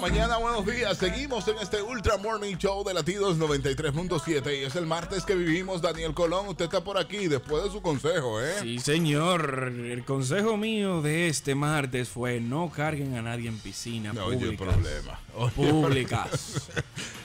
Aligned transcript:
la 0.00 0.08
mañana, 0.08 0.36
buenos 0.36 0.64
días. 0.66 0.96
Seguimos 0.96 1.48
en 1.48 1.58
este 1.58 1.82
Ultra 1.82 2.16
Morning 2.18 2.56
Show 2.56 2.84
de 2.84 2.94
Latidos 2.94 3.36
93.7 3.38 4.60
y 4.60 4.64
es 4.64 4.76
el 4.76 4.86
martes 4.86 5.24
que 5.24 5.34
vivimos. 5.34 5.82
Daniel 5.82 6.14
Colón, 6.14 6.46
usted 6.48 6.66
está 6.66 6.84
por 6.84 6.98
aquí 6.98 7.26
después 7.26 7.64
de 7.64 7.70
su 7.70 7.82
consejo, 7.82 8.40
¿eh? 8.40 8.54
Sí, 8.62 8.78
señor. 8.78 9.72
El 9.74 10.04
consejo 10.04 10.56
mío 10.56 11.02
de 11.02 11.28
este 11.28 11.54
martes 11.54 12.08
fue 12.08 12.38
no 12.40 12.70
carguen 12.70 13.16
a 13.16 13.22
nadie 13.22 13.48
en 13.48 13.58
piscina 13.58 14.12
No, 14.12 14.26
oye, 14.26 14.36
públicas. 14.38 14.66
problema. 14.68 15.20
Oye, 15.34 15.52
Públicas. 15.52 16.68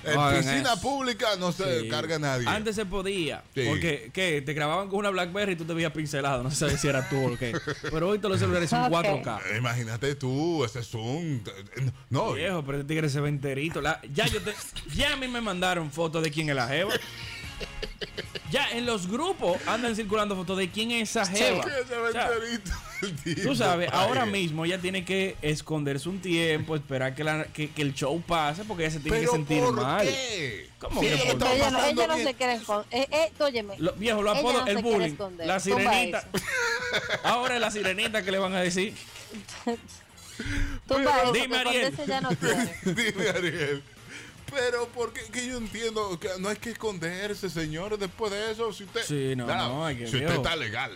En 0.05 0.19
piscina 0.37 0.73
eso. 0.73 0.81
pública 0.81 1.27
no 1.39 1.53
se 1.53 1.83
Sí. 1.83 1.87
carga 1.87 2.19
nadie. 2.19 2.45
Antes 2.45 2.75
se 2.75 2.85
podía. 2.85 3.41
Sí. 3.55 3.63
Porque, 3.69 4.11
¿qué? 4.13 4.41
Te 4.41 4.51
grababan 4.53 4.89
con 4.89 4.99
una 4.99 5.09
Blackberry 5.11 5.53
y 5.53 5.55
tú 5.55 5.63
te 5.63 5.73
veías 5.73 5.93
pincelado. 5.93 6.43
No 6.43 6.51
se 6.51 6.57
sabía 6.57 6.77
si 6.77 6.89
era 6.89 7.07
tú 7.07 7.33
o 7.33 7.37
qué. 7.37 7.53
Pero 7.89 8.09
hoy 8.09 8.17
todos 8.17 8.31
los 8.31 8.39
celulares 8.41 8.69
son 8.69 8.83
Ok. 8.93 9.05
4K. 9.05 9.39
Eh, 9.53 9.57
Imagínate 9.59 10.15
tú, 10.15 10.65
ese 10.65 10.83
Zoom. 10.83 11.41
No, 12.09 12.33
Viejo, 12.33 12.62
pero 12.65 12.79
este 12.79 12.87
tigre 12.93 13.09
se 13.09 13.19
ve 13.21 13.29
enterito. 13.29 13.81
La- 13.81 13.99
ya 14.13 14.25
yo 14.27 14.41
te, 14.41 14.53
ya 14.95 15.13
a 15.13 15.15
mí 15.15 15.27
me 15.27 15.41
mandaron 15.41 15.91
fotos 15.91 16.23
de 16.23 16.31
quién 16.31 16.49
es 16.49 16.55
la 16.55 16.67
jeva. 16.67 16.93
Ya 18.51 18.69
en 18.71 18.85
los 18.85 19.07
grupos 19.07 19.57
andan 19.65 19.95
circulando 19.95 20.35
fotos 20.35 20.57
de 20.59 20.69
quién 20.69 20.91
es 20.91 21.09
esa 21.09 21.25
jeva. 21.25 21.65
O 21.65 22.11
sea, 22.11 22.29
Tú 23.43 23.55
sabes, 23.55 23.89
ahora 23.91 24.25
mismo 24.25 24.63
ella 24.63 24.77
tiene 24.79 25.03
que 25.03 25.35
esconderse 25.41 26.07
un 26.07 26.19
tiempo, 26.21 26.75
esperar 26.75 27.15
que, 27.15 27.23
la- 27.23 27.45
que- 27.45 27.71
que 27.71 27.81
el 27.81 27.93
show 27.93 28.21
pase 28.21 28.63
porque 28.63 28.83
ella 28.83 28.91
se 28.93 28.99
tiene 28.99 29.17
que 29.17 29.21
¿Pero 29.23 29.31
sentir 29.33 29.63
por 29.63 29.73
mal. 29.73 30.05
qué? 30.05 30.69
¿Cómo 30.79 31.01
que 31.01 31.13
ella 31.13 31.33
por 31.37 31.47
Ella 31.47 31.71
no, 31.71 31.83
ella 31.85 32.07
no 32.07 32.17
se 32.17 32.33
quiere 32.35 32.53
esconder. 32.53 32.87
Eh, 32.91 33.07
eh, 33.11 33.31
óyeme. 33.43 33.75
Lo- 33.79 33.93
viejo, 33.93 34.21
lo 34.21 34.31
Ella 34.31 34.39
apodo, 34.39 34.61
no 34.61 34.67
el 34.67 34.77
bullying, 34.83 35.15
la 35.39 35.59
sirenita. 35.59 36.27
Ahora 37.23 37.55
es 37.55 37.61
la 37.61 37.71
sirenita 37.71 38.23
que 38.23 38.31
le 38.31 38.37
van 38.37 38.53
a 38.53 38.61
decir. 38.61 38.93
Tumba 40.87 41.23
eso, 41.23 41.31
Dime, 41.33 41.57
Ariel. 41.57 41.95
ya 42.07 42.21
no. 42.21 42.29
Dime, 42.83 43.29
Ariel. 43.29 43.83
Pero 44.51 44.87
porque 44.93 45.21
que 45.31 45.47
yo 45.47 45.57
entiendo 45.57 46.19
que 46.19 46.29
no 46.39 46.49
hay 46.49 46.57
que 46.57 46.71
esconderse, 46.71 47.49
señores, 47.49 47.97
después 47.99 48.31
de 48.31 48.51
eso, 48.51 48.71
si 48.71 48.83
usted 48.83 49.01
Sí, 49.03 49.35
no, 49.35 49.47
Nada, 49.47 49.67
no, 49.67 49.85
hay 49.85 49.97
que- 49.97 50.07
si 50.07 50.17
usted 50.17 50.35
está 50.35 50.55
legal. 50.55 50.91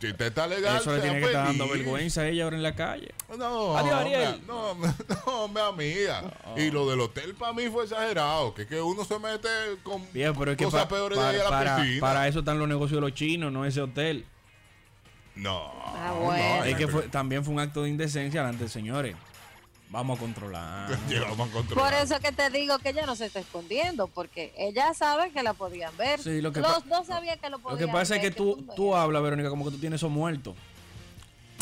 Si 0.00 0.08
usted 0.08 0.26
está 0.26 0.46
legal, 0.46 0.76
Eso 0.78 0.94
le 0.94 1.00
tiene 1.00 1.20
que 1.20 1.26
estar 1.26 1.46
dando 1.46 1.68
vergüenza 1.68 2.20
a 2.20 2.28
ella 2.28 2.44
ahora 2.44 2.56
en 2.56 2.62
la 2.62 2.74
calle. 2.74 3.14
No, 3.38 3.76
Adiós, 3.78 3.94
Ariel. 3.94 4.40
me- 4.42 4.46
no, 4.46 4.74
no, 5.26 5.48
mi 5.48 5.60
amiga. 5.60 6.22
Y 6.56 6.70
lo 6.70 6.88
del 6.88 7.00
hotel 7.00 7.34
para 7.34 7.54
mí 7.54 7.68
fue 7.70 7.84
exagerado. 7.84 8.52
Que, 8.54 8.66
que 8.66 8.78
uno 8.80 9.04
se 9.06 9.18
mete 9.18 9.48
con 9.82 10.06
Viejo, 10.12 10.34
pero 10.38 10.50
es 10.52 10.58
que 10.58 10.64
cosas 10.64 10.82
pa- 10.82 10.88
peores 10.90 11.16
para, 11.16 11.30
de 11.32 11.34
ahí 11.36 11.40
a 11.40 11.44
la 11.44 11.50
para- 11.50 11.76
piscina. 11.78 12.00
para 12.00 12.28
eso 12.28 12.38
están 12.40 12.58
los 12.58 12.68
negocios 12.68 12.96
de 12.98 13.00
los 13.00 13.14
chinos, 13.14 13.50
no 13.50 13.64
ese 13.64 13.80
hotel. 13.80 14.26
No. 15.36 15.70
Ah, 15.84 16.14
bueno. 16.20 16.56
no, 16.56 16.64
Es 16.64 16.76
que 16.76 16.88
fue, 16.88 17.02
también 17.08 17.44
fue 17.44 17.54
un 17.54 17.60
acto 17.60 17.82
de 17.82 17.90
indecencia 17.90 18.40
delante 18.40 18.64
de 18.64 18.70
señores. 18.70 19.14
Vamos 19.90 20.16
a 20.18 20.20
controlar. 20.20 20.98
Llegamos 21.08 21.48
a 21.48 21.52
controlar. 21.52 21.84
Por 21.84 22.02
eso 22.02 22.18
que 22.20 22.32
te 22.32 22.50
digo 22.50 22.78
que 22.78 22.88
ella 22.88 23.06
no 23.06 23.14
se 23.14 23.26
está 23.26 23.40
escondiendo, 23.40 24.08
porque 24.08 24.52
ella 24.56 24.92
sabe 24.94 25.30
que 25.30 25.42
la 25.42 25.52
podían 25.52 25.96
ver. 25.96 26.20
Sí, 26.20 26.40
lo 26.40 26.52
que 26.52 26.60
Los 26.60 26.88
dos 26.88 27.06
sabían 27.06 27.38
que 27.38 27.50
lo 27.50 27.58
Lo 27.58 27.62
podían 27.62 27.78
que 27.86 27.92
pasa 27.92 28.16
es 28.16 28.20
que 28.20 28.28
ver, 28.30 28.36
tú, 28.36 28.66
tú 28.74 28.96
hablas, 28.96 29.22
Verónica, 29.22 29.48
como 29.48 29.64
que 29.64 29.70
tú 29.72 29.78
tienes 29.78 30.00
eso 30.00 30.08
muerto. 30.08 30.54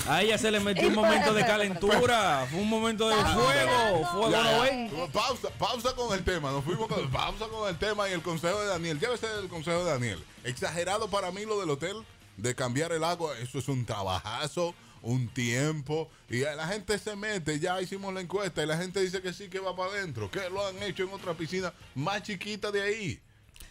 A 0.08 0.22
ella 0.22 0.38
se 0.38 0.50
le 0.50 0.60
metió 0.60 0.88
un 0.88 0.94
momento 0.94 1.34
de 1.34 1.44
calentura, 1.44 2.46
fue 2.50 2.60
un 2.60 2.68
momento 2.68 3.08
de 3.08 3.16
fuego, 3.16 4.06
fuego 4.12 4.30
Ya, 4.30 4.42
ya. 4.42 4.56
90. 4.56 5.06
Pausa, 5.12 5.48
pausa 5.58 5.94
con 5.94 6.16
el 6.16 6.24
tema. 6.24 6.50
Nos 6.50 6.64
fuimos 6.64 6.88
con 6.88 7.10
pausa 7.10 7.46
con 7.48 7.68
el 7.68 7.76
tema 7.78 8.08
y 8.08 8.12
el 8.12 8.22
consejo 8.22 8.60
de 8.60 8.68
Daniel. 8.68 8.98
Llévese 9.00 9.26
el 9.42 9.48
consejo 9.48 9.84
de 9.84 9.90
Daniel. 9.90 10.24
Exagerado 10.44 11.08
para 11.08 11.30
mí 11.30 11.44
lo 11.44 11.60
del 11.60 11.70
hotel 11.70 11.96
de 12.36 12.54
cambiar 12.54 12.92
el 12.92 13.04
agua. 13.04 13.38
Eso 13.38 13.58
es 13.58 13.68
un 13.68 13.84
trabajazo, 13.84 14.74
un 15.02 15.28
tiempo. 15.28 16.08
Y 16.28 16.40
la 16.40 16.66
gente 16.68 16.98
se 16.98 17.14
mete. 17.16 17.58
Ya 17.60 17.80
hicimos 17.80 18.12
la 18.14 18.20
encuesta 18.20 18.62
y 18.62 18.66
la 18.66 18.76
gente 18.76 19.00
dice 19.00 19.20
que 19.22 19.32
sí, 19.32 19.48
que 19.48 19.58
va 19.60 19.74
para 19.76 19.90
adentro. 19.92 20.30
Que 20.30 20.48
lo 20.50 20.66
han 20.66 20.82
hecho 20.82 21.04
en 21.04 21.10
otra 21.10 21.34
piscina 21.34 21.72
más 21.94 22.22
chiquita 22.22 22.70
de 22.70 22.82
ahí. 22.82 23.20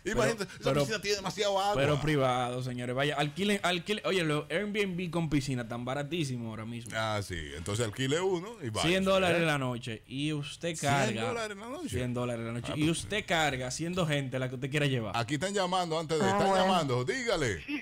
Imagínate, 0.06 0.44
esa 0.44 0.54
pero- 0.64 0.82
piscina 0.82 1.02
tiene 1.02 1.16
demasiado 1.18 1.58
agua. 1.62 1.76
Pero 1.76 2.02
privado, 2.02 2.62
señores. 2.62 2.94
Vaya, 2.94 3.16
alquilen, 3.16 3.62
alquilen. 3.64 4.06
Oye, 4.06 4.24
los 4.26 4.50
Airbnb 4.52 5.10
con 5.10 5.30
piscina 5.30 5.66
tan 5.66 5.86
baratísimo 5.86 6.50
ahora 6.50 6.66
mismo. 6.66 6.92
ah, 6.94 7.22
sí. 7.26 7.38
Entonces 7.56 7.86
alquile 7.86 8.20
uno 8.20 8.50
y 8.62 8.70
va. 8.70 8.82
100 8.82 9.06
dólares 9.06 9.38
en 9.40 9.48
la 9.48 9.58
noche. 9.58 10.04
Y 10.06 10.34
usted 10.34 10.76
100 10.76 10.92
carga. 10.92 11.22
dólares 11.28 11.52
en 11.56 11.60
la 11.62 11.70
noche. 11.70 11.90
100 11.90 12.14
dólares 12.14 12.40
en 12.42 12.48
la 12.48 12.54
noche. 12.54 12.74
Ah, 12.74 12.78
y 12.78 12.90
usted 12.90 13.26
carga 13.26 13.72
siendo 13.72 14.06
gente 14.06 14.38
la 14.40 14.50
que 14.50 14.56
usted 14.56 14.70
quiera 14.70 14.88
llevar. 14.88 15.16
Aquí 15.16 15.36
están 15.36 15.54
llamando 15.54 15.98
antes 15.98 16.20
de. 16.20 16.26
Ah, 16.26 16.30
están 16.32 16.48
bueno. 16.50 16.66
llamando. 16.66 17.06
Dígale. 17.06 17.64
Sí, 17.66 17.82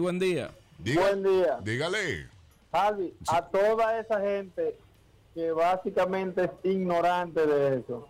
buen 0.00 0.18
día. 0.18 0.50
Diga- 0.78 1.00
Buen 1.00 1.22
día. 1.22 1.58
Dígale. 1.62 2.28
Javi, 2.72 3.14
a 3.28 3.42
toda 3.42 3.98
esa 4.00 4.20
gente 4.20 4.76
que 5.34 5.52
básicamente 5.52 6.44
es 6.44 6.50
ignorante 6.64 7.46
de 7.46 7.78
eso, 7.78 8.08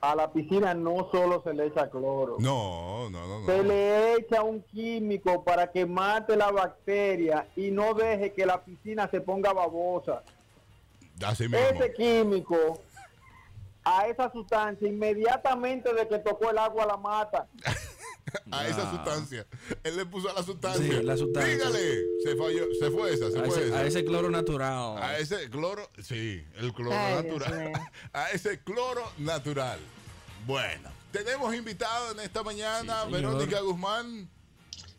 a 0.00 0.14
la 0.14 0.32
piscina 0.32 0.72
no 0.72 1.08
solo 1.12 1.42
se 1.42 1.52
le 1.52 1.66
echa 1.66 1.90
cloro, 1.90 2.36
No, 2.38 3.10
no, 3.10 3.26
no, 3.28 3.40
no. 3.40 3.46
se 3.46 3.62
le 3.62 4.14
echa 4.14 4.42
un 4.42 4.62
químico 4.62 5.44
para 5.44 5.70
que 5.70 5.84
mate 5.84 6.36
la 6.36 6.50
bacteria 6.50 7.46
y 7.56 7.70
no 7.70 7.92
deje 7.92 8.32
que 8.32 8.46
la 8.46 8.62
piscina 8.62 9.08
se 9.10 9.20
ponga 9.20 9.52
babosa. 9.52 10.22
Así 11.26 11.42
mismo. 11.44 11.58
Ese 11.58 11.92
químico 11.92 12.80
a 13.84 14.06
esa 14.08 14.30
sustancia 14.32 14.88
inmediatamente 14.88 15.92
de 15.92 16.08
que 16.08 16.18
tocó 16.18 16.50
el 16.50 16.58
agua 16.58 16.86
la 16.86 16.96
mata. 16.96 17.46
a 18.50 18.66
esa 18.68 18.90
sustancia. 18.90 19.46
Él 19.84 19.96
le 19.96 20.06
puso 20.06 20.30
a 20.30 20.34
la 20.34 20.42
sustancia. 20.42 20.98
Sí, 20.98 21.02
la 21.04 21.16
sustancia. 21.16 21.54
Dígale. 21.54 22.00
Se 22.24 22.36
falló, 22.36 22.64
se 22.78 22.90
fue 22.90 23.14
esa, 23.14 23.30
se 23.30 23.38
A 23.38 23.44
fue 23.44 23.56
ese, 23.58 23.66
esa. 23.68 23.78
a 23.78 23.84
ese 23.86 24.04
cloro 24.04 24.30
natural. 24.30 25.02
A 25.02 25.18
ese 25.18 25.48
cloro, 25.50 25.90
sí, 26.02 26.44
el 26.56 26.72
cloro 26.72 26.96
Ay, 26.96 27.24
natural. 27.24 27.72
A 28.12 28.30
ese 28.30 28.58
cloro 28.60 29.10
natural. 29.18 29.78
Bueno, 30.46 30.90
tenemos 31.12 31.54
invitado 31.54 32.12
en 32.12 32.20
esta 32.20 32.42
mañana 32.42 33.04
Sí. 33.06 33.12
Verónica 33.12 33.60
Guzmán. 33.60 34.28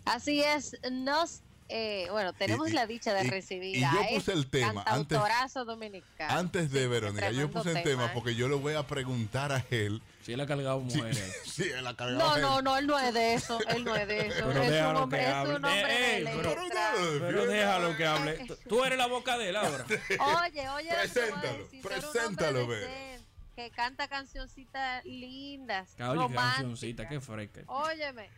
Así 0.06 0.42
es, 0.42 0.76
nos, 0.92 1.42
eh, 1.70 2.08
bueno, 2.12 2.34
tenemos 2.34 2.70
Y- 2.70 2.74
la 2.74 2.86
dicha 2.88 3.14
de 3.14 3.26
y- 3.26 3.30
recibir 3.30 3.76
y 3.78 3.82
yo 3.82 3.88
a 3.88 3.92
puse 4.04 4.16
este 4.18 4.34
el 4.34 4.48
tema 4.50 4.84
antes- 4.86 5.18
dominicano. 5.66 6.34
Antes 6.40 6.72
de 6.72 6.82
Sí, 6.84 6.88
Verónica, 6.90 7.32
yo 7.32 7.50
puse 7.52 7.72
el 7.72 7.84
tema 7.84 8.06
¿eh? 8.08 8.12
porque 8.14 8.36
yo 8.36 8.48
le 8.50 8.56
voy 8.56 8.74
a 8.74 8.86
preguntar 8.88 9.52
a 9.52 9.66
él. 9.70 10.02
Sí, 10.24 10.34
él 10.34 10.42
ha 10.42 10.46
cargado 10.46 10.80
mujeres. 10.80 11.36
sí, 11.46 11.64
él 11.64 11.86
ha 11.88 11.96
cargado 11.96 12.20
No, 12.20 12.38
no, 12.38 12.62
no, 12.62 12.78
él 12.78 12.86
no 12.88 13.00
es 13.00 13.14
de 13.14 13.34
eso, 13.34 13.60
él 13.70 13.84
no 13.84 13.96
es 13.96 14.08
de 14.08 14.28
eso. 14.28 14.46
Pero 14.48 14.64
es 14.64 14.82
un 14.86 14.96
hombre, 14.98 15.20
que 15.20 15.26
es 15.30 15.48
un 15.48 15.56
hombre 15.66 16.18
Eh, 16.18 16.24
de 16.24 16.32
pero-. 16.36 16.56
Pero 17.20 17.46
déjalo 17.48 17.98
que 17.98 18.06
hable. 18.06 18.48
Tú- 18.70 18.84
eres 18.84 18.98
la 18.98 19.08
boca 19.08 19.38
de 19.38 19.50
él 19.50 19.56
ahora. 19.56 19.86
Oye, 20.46 20.70
oye, 20.70 20.90
lo 20.92 20.96
Preséntalo, 20.98 21.58
decir, 21.58 21.82
preséntalo, 21.82 22.68
ve. 22.68 23.20
Que 23.56 23.70
canta 23.72 24.08
cancioncitas 24.08 25.04
lindas, 25.06 25.90
Oye, 25.90 25.98
qué 25.98 26.06
románticas. 26.06 26.46
cancioncita, 26.56 27.08
qué 27.10 27.20
fresca. 27.22 27.62
Óyeme, 27.68 28.30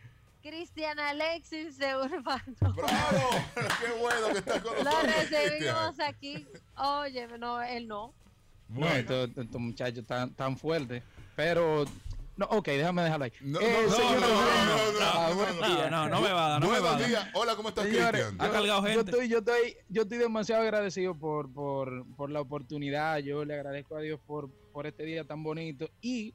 Cristian 0.42 0.98
Alexis 0.98 1.78
de 1.78 1.96
Urbano. 1.96 2.42
¡Bravo! 2.60 3.30
¡Qué 3.54 3.92
bueno 4.00 4.28
que 4.32 4.38
estás 4.38 4.60
con 4.62 4.76
Lo 4.76 4.84
nosotros! 4.84 5.30
recibimos 5.30 5.84
Cristian. 5.86 6.08
aquí. 6.08 6.46
Óyeme, 6.76 7.38
no, 7.38 7.62
él 7.62 7.86
no. 7.88 8.12
No, 8.68 8.80
Bueno. 8.80 8.96
estos, 8.96 9.30
estos 9.44 9.60
muchachos 9.60 10.04
tan, 10.06 10.34
tan 10.34 10.56
fuertes. 10.58 11.02
Pero, 11.36 11.84
no, 12.36 12.46
ok, 12.46 12.66
déjame 12.66 13.02
dejarlo 13.02 13.24
ahí. 13.24 13.32
No, 13.40 13.60
Eh, 13.60 13.86
no, 13.88 13.98
no, 13.98 14.10
no, 14.14 14.20
no, 14.20 14.26
no, 14.26 15.00
ah, 15.00 15.26
no, 15.30 15.36
buenos 15.36 15.56
no, 15.56 15.66
días. 15.66 15.90
No, 15.90 16.20
me 16.20 16.32
va 16.32 16.46
a 16.46 16.48
dar, 16.50 16.60
no 16.60 16.70
me 16.70 16.78
va 16.80 16.88
a 16.88 16.92
Buenos 16.92 17.08
días. 17.08 17.28
Hola, 17.34 17.56
¿cómo 17.56 17.68
estás, 17.70 17.84
Señores, 17.86 18.08
Cristian? 18.10 18.34
Ha 18.40 18.50
cargado 18.52 18.80
yo 18.80 18.82
gente. 18.82 19.10
estoy, 19.10 19.28
yo 19.28 19.38
estoy, 19.38 19.76
yo 19.88 20.02
estoy 20.02 20.18
demasiado 20.18 20.62
agradecido 20.62 21.14
por, 21.16 21.52
por, 21.52 22.06
por 22.16 22.30
la 22.30 22.40
oportunidad. 22.40 23.18
Yo 23.18 23.44
le 23.44 23.54
agradezco 23.54 23.96
a 23.96 24.00
Dios 24.00 24.20
por, 24.26 24.50
por 24.72 24.86
este 24.86 25.04
día 25.04 25.24
tan 25.24 25.42
bonito 25.42 25.88
y 26.00 26.34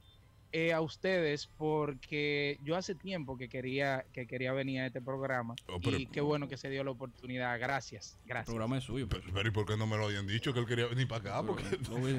eh, 0.51 0.73
a 0.73 0.81
ustedes 0.81 1.47
porque 1.57 2.57
yo 2.63 2.75
hace 2.75 2.95
tiempo 2.95 3.37
que 3.37 3.49
quería 3.49 4.05
que 4.13 4.25
quería 4.25 4.51
venir 4.51 4.81
a 4.81 4.87
este 4.87 5.01
programa 5.01 5.53
Oh, 5.67 5.79
pero- 5.83 5.97
y 5.97 6.07
qué 6.07 6.21
bueno 6.21 6.47
que 6.47 6.57
se 6.57 6.69
dio 6.69 6.83
la 6.83 6.91
oportunidad. 6.91 7.59
Gracias, 7.59 8.17
El 8.23 8.29
gracias. 8.29 8.45
programa 8.47 8.77
es 8.79 8.83
suyo. 8.83 9.07
Pero, 9.07 9.23
pero 9.33 9.47
¿y 9.47 9.51
por 9.51 9.65
qué 9.65 9.77
no 9.77 9.85
me 9.85 9.95
lo 9.97 10.05
habían 10.05 10.25
dicho 10.25 10.51
que 10.53 10.59
él 10.59 10.65
quería 10.65 10.87
venir 10.87 11.07
para 11.07 11.37
acá? 11.39 11.47
Porque 11.47 11.63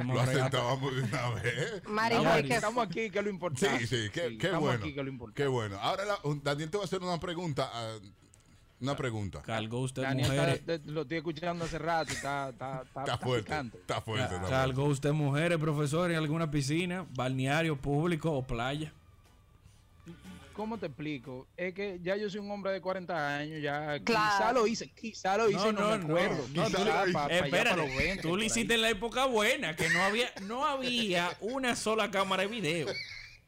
Lo 0.05 0.21
aceptábamos 0.21 0.95
de 0.95 1.03
una 1.03 1.31
vez. 1.31 1.83
Estamos, 1.85 2.27
aquí, 2.27 2.49
qué- 2.49 2.55
estamos 2.55 2.87
aquí, 2.87 3.11
que 3.11 3.19
es 3.19 3.25
lo 3.25 3.31
importante. 3.31 3.79
Sí, 3.81 3.87
sí, 3.87 4.11
qué, 4.13 4.21
qué 4.39 4.47
estamos 4.47 4.61
bueno. 4.61 4.79
aquí, 4.85 4.95
que 4.95 5.01
es 5.01 5.05
lo 5.07 5.11
importante. 5.13 5.43
Qué 5.43 5.49
bueno. 5.49 5.77
Ahora, 5.81 6.05
la- 6.05 6.19
un- 6.25 6.43
Daniel 6.43 6.71
te 6.71 6.77
va 6.77 6.85
a 6.85 6.87
hacer 6.87 7.01
una 7.03 7.19
pregunta. 7.19 7.69
ah, 7.73 7.99
una 8.81 8.97
pregunta. 8.97 9.43
Cargó 9.43 9.81
usted 9.81 10.03
Daniel 10.03 10.29
mujeres. 10.31 10.63
lo 10.87 11.03
estoy 11.03 11.19
escuchando 11.19 11.65
hace 11.65 11.79
rato, 11.79 12.13
está, 12.13 12.49
está, 12.51 12.83
está, 12.83 13.01
Está 13.01 13.15
está 13.15 13.19
fuerte. 13.19 13.53
Está 13.53 14.01
fuerte. 14.01 14.25
está 14.25 14.37
fuerte. 14.39 14.51
Cargó 14.51 14.85
usted 14.85 15.13
mujeres, 15.13 15.59
profesor, 15.59 16.11
en 16.11 16.17
alguna 16.17 16.51
piscina, 16.51 17.07
balneario 17.15 17.77
público 17.77 18.31
o 18.33 18.43
playa. 18.47 18.93
¿Cómo 20.53 20.77
te 20.77 20.87
explico? 20.87 21.47
Es 21.57 21.73
que 21.73 22.01
ya 22.03 22.17
yo 22.17 22.29
soy 22.29 22.41
un 22.41 22.51
hombre 22.51 22.73
de 22.73 22.81
40 22.83 23.37
años, 23.39 23.63
ya 23.63 23.99
Claro. 24.01 24.31
quizá 24.37 24.53
lo 24.53 24.67
hice, 24.67 24.89
quizá 24.91 25.37
lo 25.39 25.49
hice, 25.49 25.73
no, 25.73 25.89
me 25.97 26.05
acuerdo. 26.05 26.45
no, 26.55 26.67
quizá 26.67 27.05
tú- 27.07 27.13
para 27.13 27.37
espérate, 27.39 27.77
los 27.77 27.97
20, 27.97 28.23
tú 28.23 28.29
por 28.31 28.39
lo 28.39 28.45
hiciste 28.45 28.75
en 28.75 28.83
la 28.83 28.91
época 28.91 29.25
buena, 29.27 29.75
que 29.75 29.89
no 29.89 30.03
había, 30.03 30.31
no 30.43 30.67
había 30.67 31.31
una 31.41 31.77
sola 31.77 32.11
cámara 32.11 32.43
de 32.43 32.49
video. 32.49 32.89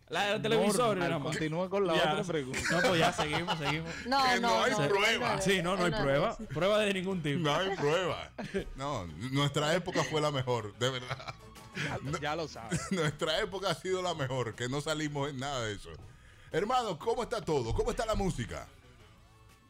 La 0.09 0.35
de 0.35 0.41
televisor 0.41 0.99
más. 0.99 1.23
Continúa 1.23 1.71
con 1.71 1.87
la 1.87 1.95
Ya. 1.95 2.13
otra 2.13 2.25
pregunta. 2.25 2.61
No, 2.71 2.81
pues 2.81 2.99
ya 2.99 3.13
seguimos, 3.13 3.59
seguimos. 3.59 3.91
No, 4.07 4.23
Que 4.23 4.41
no 4.41 4.49
no, 4.49 4.65
hay 4.65 4.73
no, 4.73 4.89
prueba. 4.89 5.41
Sí, 5.41 5.63
no, 5.63 5.77
no 5.77 5.85
hay 5.85 5.91
prueba. 5.91 6.37
Prueba 6.53 6.79
de 6.81 6.95
ningún 6.95 7.23
tipo. 7.23 7.39
No 7.41 7.55
hay 7.55 7.75
prueba. 7.77 8.31
No, 8.77 9.07
nuestra 9.33 9.75
época 9.75 10.05
fue 10.05 10.21
la 10.21 10.31
mejor, 10.31 10.77
de 10.79 10.91
verdad. 10.91 11.35
Ya, 11.75 12.21
ya 12.21 12.37
lo 12.37 12.47
sabes. 12.49 12.81
Nuestra 12.93 13.41
época 13.41 13.71
ha 13.71 13.75
sido 13.75 14.03
la 14.03 14.15
mejor, 14.15 14.55
que 14.55 14.69
no 14.69 14.83
salimos 14.83 15.31
en 15.31 15.39
nada 15.39 15.65
de 15.65 15.75
eso. 15.75 15.91
Hermano, 16.51 16.99
¿cómo 16.99 17.23
está 17.23 17.41
todo? 17.41 17.73
¿Cómo 17.73 17.91
está 17.93 18.05
la 18.05 18.15
música? 18.15 18.67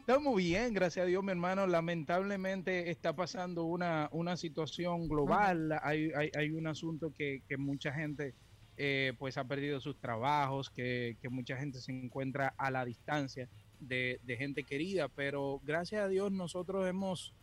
Está 0.00 0.18
muy 0.18 0.42
bien, 0.42 0.74
gracias 0.74 1.04
a 1.04 1.06
Dios, 1.06 1.22
mi 1.22 1.30
hermano. 1.30 1.64
Lamentablemente 1.68 2.90
está 2.90 3.14
pasando 3.14 3.62
una, 3.64 4.08
una 4.10 4.36
situación 4.36 5.06
global. 5.06 5.78
hay, 5.80 6.10
hay, 6.16 6.30
hay, 6.36 6.50
un 6.50 6.66
asunto 6.66 7.12
que, 7.16 7.42
que 7.48 7.56
mucha 7.56 7.92
gente 7.92 8.34
eh, 8.76 9.12
pues 9.18 9.36
ha 9.36 9.44
perdido 9.44 9.80
sus 9.80 9.98
trabajos, 9.98 10.70
que, 10.70 11.16
que, 11.20 11.28
mucha 11.28 11.56
gente 11.56 11.78
se 11.78 11.92
encuentra 11.92 12.54
a 12.56 12.70
la 12.70 12.84
distancia 12.84 13.48
de, 13.80 14.18
de, 14.24 14.36
gente 14.36 14.64
querida, 14.64 15.08
pero 15.08 15.60
gracias 15.64 16.02
a 16.02 16.08
Dios 16.08 16.32
nosotros 16.32 16.88
hemos, 16.88 17.34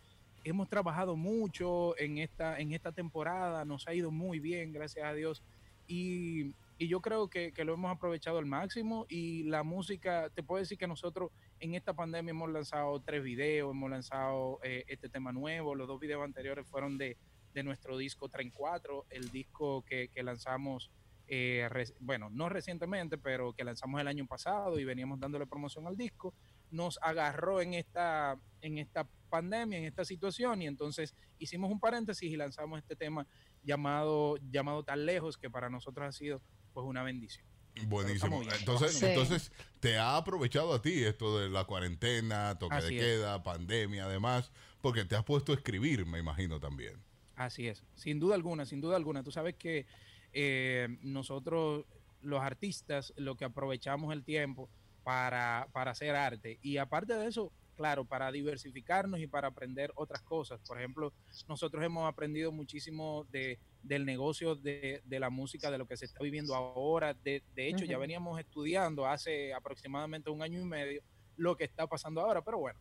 hemos 0.44 0.68
trabajado 0.70 1.16
mucho 1.16 1.98
en 2.00 2.18
esta, 2.18 2.60
en 2.60 2.74
esta 2.74 2.92
temporada, 2.92 3.64
nos 3.64 3.88
ha 3.88 3.94
ido 3.94 4.10
muy 4.10 4.40
bien, 4.40 4.74
gracias 4.74 5.06
a 5.06 5.14
Dios. 5.14 5.44
Y, 5.88 6.54
y 6.80 6.88
yo 6.88 7.00
creo 7.02 7.28
que, 7.28 7.54
lo 7.64 7.74
hemos 7.74 7.92
aprovechado 7.92 8.40
al 8.40 8.46
máximo 8.46 9.06
y 9.08 9.44
la 9.44 9.62
música, 9.64 10.32
te 10.34 10.42
puedo 10.42 10.60
decir 10.62 10.78
que 10.80 10.88
nosotros 10.88 11.30
en 11.60 11.76
esta 11.76 11.94
pandemia 11.94 12.32
hemos 12.32 12.50
lanzado 12.50 13.00
tres 13.02 13.22
videos, 13.22 13.72
hemos 13.72 13.92
lanzado 13.92 14.60
eh, 14.64 14.84
este 14.88 15.10
tema 15.10 15.32
nuevo, 15.32 15.76
los 15.76 15.88
dos 15.88 16.00
videos 16.00 16.24
anteriores 16.24 16.66
fueron 16.66 16.98
de, 16.98 17.18
de 17.54 17.64
nuestro 17.64 17.98
disco 17.98 18.30
Tren 18.30 18.50
4, 18.50 19.06
el 19.12 19.30
disco 19.30 19.84
que 19.84 20.10
lanzamos, 20.24 20.90
eh, 21.32 21.70
bueno, 22.00 22.30
no 22.32 22.50
recientemente, 22.50 23.20
pero 23.20 23.54
que 23.54 23.64
lanzamos 23.64 24.02
el 24.02 24.08
año 24.08 24.26
pasado 24.26 24.80
y 24.80 24.84
veníamos 24.84 25.20
dándole 25.20 25.46
promoción 25.46 25.86
al 25.86 25.96
disco, 25.96 26.34
nos 26.72 26.98
agarró 27.04 27.62
en 27.62 27.76
esta, 27.76 28.36
en 28.62 28.80
esta 28.80 29.08
pandemia, 29.30 29.78
en 29.78 29.86
esta 29.86 30.04
situación 30.04 30.64
y 30.64 30.68
entonces 30.68 31.14
hicimos 31.38 31.72
un 31.72 31.80
paréntesis 31.80 32.32
y 32.32 32.36
lanzamos 32.36 32.80
este 32.80 32.96
tema 32.96 33.28
llamado, 33.64 34.38
llamado 34.50 34.84
Tan 34.84 35.06
Lejos, 35.06 35.38
que 35.38 35.52
para 35.52 35.70
nosotros 35.70 36.08
ha 36.08 36.12
sido 36.12 36.42
pues 36.74 36.84
una 36.88 37.04
bendición. 37.04 37.46
Buenísimo. 37.88 38.42
Entonces, 38.42 38.94
sí. 38.94 39.06
entonces, 39.06 39.52
te 39.80 39.98
ha 39.98 40.18
aprovechado 40.18 40.74
a 40.74 40.82
ti 40.82 41.04
esto 41.04 41.40
de 41.40 41.50
la 41.50 41.64
cuarentena, 41.66 42.58
toque 42.58 42.76
Así 42.76 42.96
de 42.96 43.02
queda, 43.02 43.36
es. 43.36 43.42
pandemia, 43.44 44.06
además, 44.06 44.52
porque 44.82 45.06
te 45.06 45.16
has 45.16 45.24
puesto 45.24 45.52
a 45.52 45.56
escribir, 45.56 46.08
me 46.08 46.18
imagino 46.18 46.60
también. 46.60 47.02
Así 47.36 47.68
es, 47.68 47.86
sin 47.96 48.20
duda 48.20 48.34
alguna, 48.36 48.66
sin 48.66 48.82
duda 48.82 48.96
alguna. 48.96 49.24
Tú 49.24 49.32
sabes 49.32 49.56
que 49.56 49.86
eh, 50.34 50.98
nosotros, 51.02 51.86
los 52.22 52.42
artistas, 52.42 53.14
lo 53.16 53.36
que 53.36 53.46
aprovechamos 53.46 54.14
el 54.14 54.24
tiempo 54.24 54.70
para, 55.04 55.68
para 55.72 55.92
hacer 55.92 56.16
arte. 56.16 56.60
Y 56.62 56.78
aparte 56.78 57.14
de 57.14 57.28
eso, 57.28 57.52
claro, 57.76 58.06
para 58.06 58.32
diversificarnos 58.32 59.20
y 59.20 59.28
para 59.28 59.48
aprender 59.48 59.92
otras 59.96 60.22
cosas. 60.22 60.60
Por 60.68 60.78
ejemplo, 60.78 61.14
nosotros 61.48 61.84
hemos 61.84 62.08
aprendido 62.08 62.52
muchísimo 62.52 63.26
de, 63.32 63.58
del 63.84 64.06
negocio 64.06 64.56
de, 64.56 65.02
de, 65.06 65.20
la 65.20 65.30
música, 65.30 65.72
de 65.72 65.78
lo 65.78 65.88
que 65.88 65.96
se 65.96 66.06
está 66.06 66.22
viviendo 66.22 66.56
ahora. 66.56 67.14
De, 67.14 67.42
de 67.56 67.70
hecho, 67.70 67.86
uh 67.86 67.88
-huh. 67.88 67.92
ya 67.92 67.98
veníamos 67.98 68.40
estudiando 68.40 69.08
hace 69.08 69.54
aproximadamente 69.54 70.30
un 70.30 70.42
año 70.42 70.60
y 70.60 70.66
medio 70.66 71.02
lo 71.38 71.56
que 71.56 71.64
está 71.64 71.88
pasando 71.88 72.22
ahora, 72.22 72.44
pero 72.44 72.60
bueno. 72.60 72.80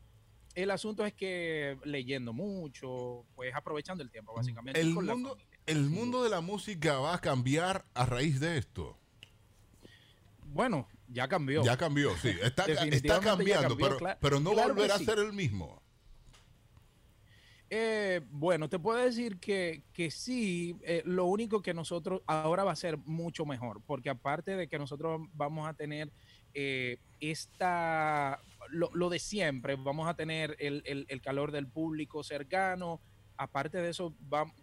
El 0.54 0.72
asunto 0.72 1.06
es 1.06 1.14
que 1.14 1.78
leyendo 1.84 2.32
mucho, 2.32 3.24
pues 3.36 3.54
aprovechando 3.54 4.02
el 4.02 4.10
tiempo, 4.10 4.34
básicamente. 4.34 4.80
El, 4.80 4.92
mundo, 4.92 5.38
el 5.68 5.90
mundo 5.90 6.22
de 6.22 6.30
la 6.30 6.40
música 6.40 6.98
va 6.98 7.14
a 7.14 7.20
cambiar 7.20 7.84
a 7.94 8.06
raíz 8.06 8.40
de 8.40 8.58
esto. 8.58 8.98
Bueno, 10.46 10.88
ya 11.08 11.28
cambió. 11.28 11.62
Ya 11.62 11.76
cambió, 11.76 12.16
sí. 12.16 12.30
Está, 12.42 12.64
está 12.64 13.20
cambiando, 13.20 13.68
cambió, 13.68 13.86
pero, 13.86 13.98
claro, 13.98 14.18
pero 14.20 14.40
no 14.40 14.52
claro 14.52 14.74
volverá 14.74 14.96
sí. 14.96 15.04
a 15.04 15.06
ser 15.06 15.18
el 15.18 15.32
mismo. 15.32 15.82
Eh, 17.70 18.22
bueno, 18.30 18.70
te 18.70 18.78
puedo 18.78 18.98
decir 18.98 19.38
que, 19.38 19.82
que 19.92 20.10
sí, 20.10 20.76
eh, 20.82 21.02
lo 21.04 21.26
único 21.26 21.60
que 21.60 21.74
nosotros 21.74 22.22
ahora 22.26 22.64
va 22.64 22.72
a 22.72 22.76
ser 22.76 22.96
mucho 23.04 23.44
mejor, 23.44 23.82
porque 23.86 24.08
aparte 24.08 24.56
de 24.56 24.68
que 24.68 24.78
nosotros 24.78 25.20
vamos 25.34 25.68
a 25.68 25.74
tener 25.74 26.10
eh, 26.54 26.96
esta, 27.20 28.40
lo, 28.70 28.90
lo, 28.94 29.10
de 29.10 29.18
siempre, 29.18 29.76
vamos 29.76 30.08
a 30.08 30.14
tener 30.14 30.56
el, 30.60 30.82
el, 30.86 31.04
el, 31.10 31.20
calor 31.20 31.52
del 31.52 31.66
público 31.66 32.24
cercano, 32.24 33.02
aparte 33.38 33.78
de 33.78 33.90
eso 33.90 34.14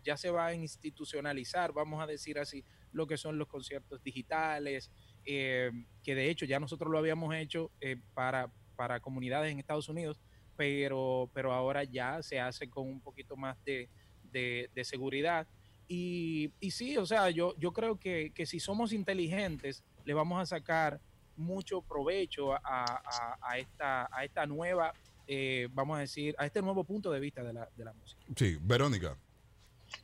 ya 0.03 0.17
se 0.17 0.29
va 0.29 0.47
a 0.47 0.53
institucionalizar, 0.53 1.71
vamos 1.71 2.03
a 2.03 2.07
decir 2.07 2.37
así, 2.37 2.63
lo 2.91 3.07
que 3.07 3.17
son 3.17 3.37
los 3.37 3.47
conciertos 3.47 4.03
digitales, 4.03 4.91
eh, 5.25 5.71
que 6.03 6.13
de 6.13 6.29
hecho 6.29 6.45
ya 6.45 6.59
nosotros 6.59 6.91
lo 6.91 6.97
habíamos 6.97 7.33
hecho 7.35 7.71
eh, 7.79 7.97
para, 8.13 8.51
para 8.75 8.99
comunidades 8.99 9.51
en 9.51 9.59
Estados 9.59 9.87
Unidos, 9.89 10.19
pero, 10.57 11.29
pero 11.33 11.53
ahora 11.53 11.85
ya 11.85 12.21
se 12.21 12.39
hace 12.39 12.69
con 12.69 12.87
un 12.87 13.01
poquito 13.01 13.37
más 13.37 13.57
de, 13.63 13.89
de, 14.31 14.83
seguridad. 14.83 15.47
Y, 15.87 16.51
y, 16.59 16.71
sí, 16.71 16.97
o 16.97 17.05
sea, 17.05 17.29
yo, 17.29 17.55
yo 17.57 17.71
creo 17.71 17.97
que, 17.97 18.31
que, 18.35 18.45
si 18.45 18.59
somos 18.59 18.91
inteligentes, 18.91 19.83
le 20.03 20.13
vamos 20.13 20.41
a 20.41 20.45
sacar 20.45 20.99
mucho 21.37 21.81
provecho 21.81 22.53
a, 22.53 23.01
a 23.41 23.57
esta, 23.57 24.09
a 24.11 24.25
esta 24.25 24.45
nueva, 24.45 24.93
eh, 25.27 25.67
vamos 25.71 25.97
a 25.97 26.01
decir, 26.01 26.35
a 26.37 26.45
este 26.45 26.61
nuevo 26.61 26.83
punto 26.83 27.11
de 27.11 27.19
vista 27.19 27.43
de 27.43 27.53
la, 27.53 27.69
de 27.75 27.85
la 27.85 27.93
música. 27.93 28.21
Sí, 28.35 28.57
Verónica. 28.61 29.17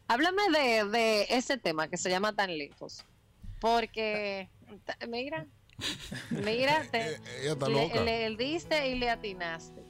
Háblame 0.07 0.43
de, 0.51 0.85
de 0.85 1.25
ese 1.29 1.57
tema 1.57 1.87
que 1.87 1.97
se 1.97 2.09
llama 2.09 2.33
Tan 2.33 2.57
Lejos. 2.57 3.05
Porque, 3.59 4.49
mira, 5.07 5.45
mira, 6.29 6.85
te, 6.91 7.19
le, 7.69 8.03
le, 8.03 8.29
le 8.29 8.37
diste 8.37 8.89
y 8.89 8.97
le 8.97 9.09
atinaste. 9.09 9.83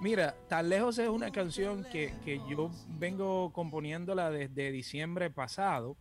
Mira, 0.00 0.36
Tan 0.48 0.68
Lejos 0.68 0.98
es 0.98 1.08
una 1.08 1.32
canción 1.32 1.84
que, 1.84 2.14
que 2.24 2.40
yo 2.48 2.70
vengo 2.88 3.52
componiéndola 3.52 4.30
desde 4.30 4.70
diciembre 4.70 5.30
pasado. 5.30 5.96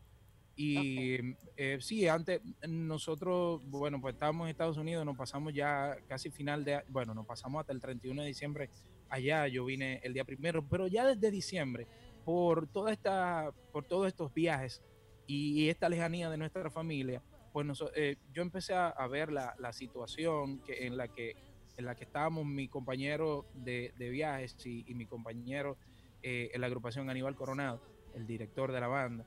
Y 0.60 1.36
eh, 1.56 1.78
sí, 1.80 2.08
antes 2.08 2.42
nosotros, 2.68 3.62
bueno, 3.66 4.02
pues 4.02 4.16
estábamos 4.16 4.46
en 4.46 4.50
Estados 4.50 4.78
Unidos, 4.78 5.06
nos 5.06 5.16
pasamos 5.16 5.54
ya 5.54 5.96
casi 6.08 6.32
final 6.32 6.66
de, 6.66 6.82
bueno, 6.90 7.14
nos 7.14 7.28
pasamos 7.28 7.62
hasta 7.62 7.74
el 7.74 7.80
31 7.80 8.24
de 8.24 8.28
diciembre 8.28 8.70
allá, 9.08 9.48
yo 9.48 9.66
vine 9.66 10.02
el 10.04 10.14
día 10.14 10.26
primero, 10.26 10.68
pero 10.68 10.88
ya 10.88 11.06
desde 11.06 11.30
diciembre, 11.30 11.86
por 12.26 12.68
toda 12.68 12.92
esta, 12.92 13.52
por 13.72 13.86
todos 13.86 14.08
estos 14.08 14.34
viajes 14.34 14.82
y, 15.28 15.70
esta 15.70 15.90
lejanía 15.90 16.30
de 16.30 16.38
nuestra 16.38 16.72
familia, 16.72 17.22
pues 17.54 17.66
nos, 17.66 17.86
eh, 17.96 18.18
yo 18.34 18.42
empecé 18.42 18.74
a, 18.74 19.08
ver 19.08 19.32
la, 19.32 19.56
la, 19.60 19.74
situación 19.74 20.60
que, 20.60 20.88
en 20.88 20.98
la 20.98 21.08
que 21.08 21.36
en 21.78 21.86
la 21.86 21.94
que 21.94 22.06
estábamos 22.06 22.46
mi 22.46 22.68
compañero 22.68 23.46
de, 23.54 23.94
viajes 23.98 24.58
y, 24.66 24.84
y, 24.88 24.96
mi 24.96 25.06
compañero 25.06 25.78
eh, 26.24 26.50
en 26.54 26.62
la 26.62 26.68
agrupación 26.68 27.10
Aníbal 27.10 27.36
Coronado, 27.36 27.80
el 28.16 28.26
director 28.26 28.72
de 28.72 28.80
la 28.80 28.88
banda. 28.88 29.26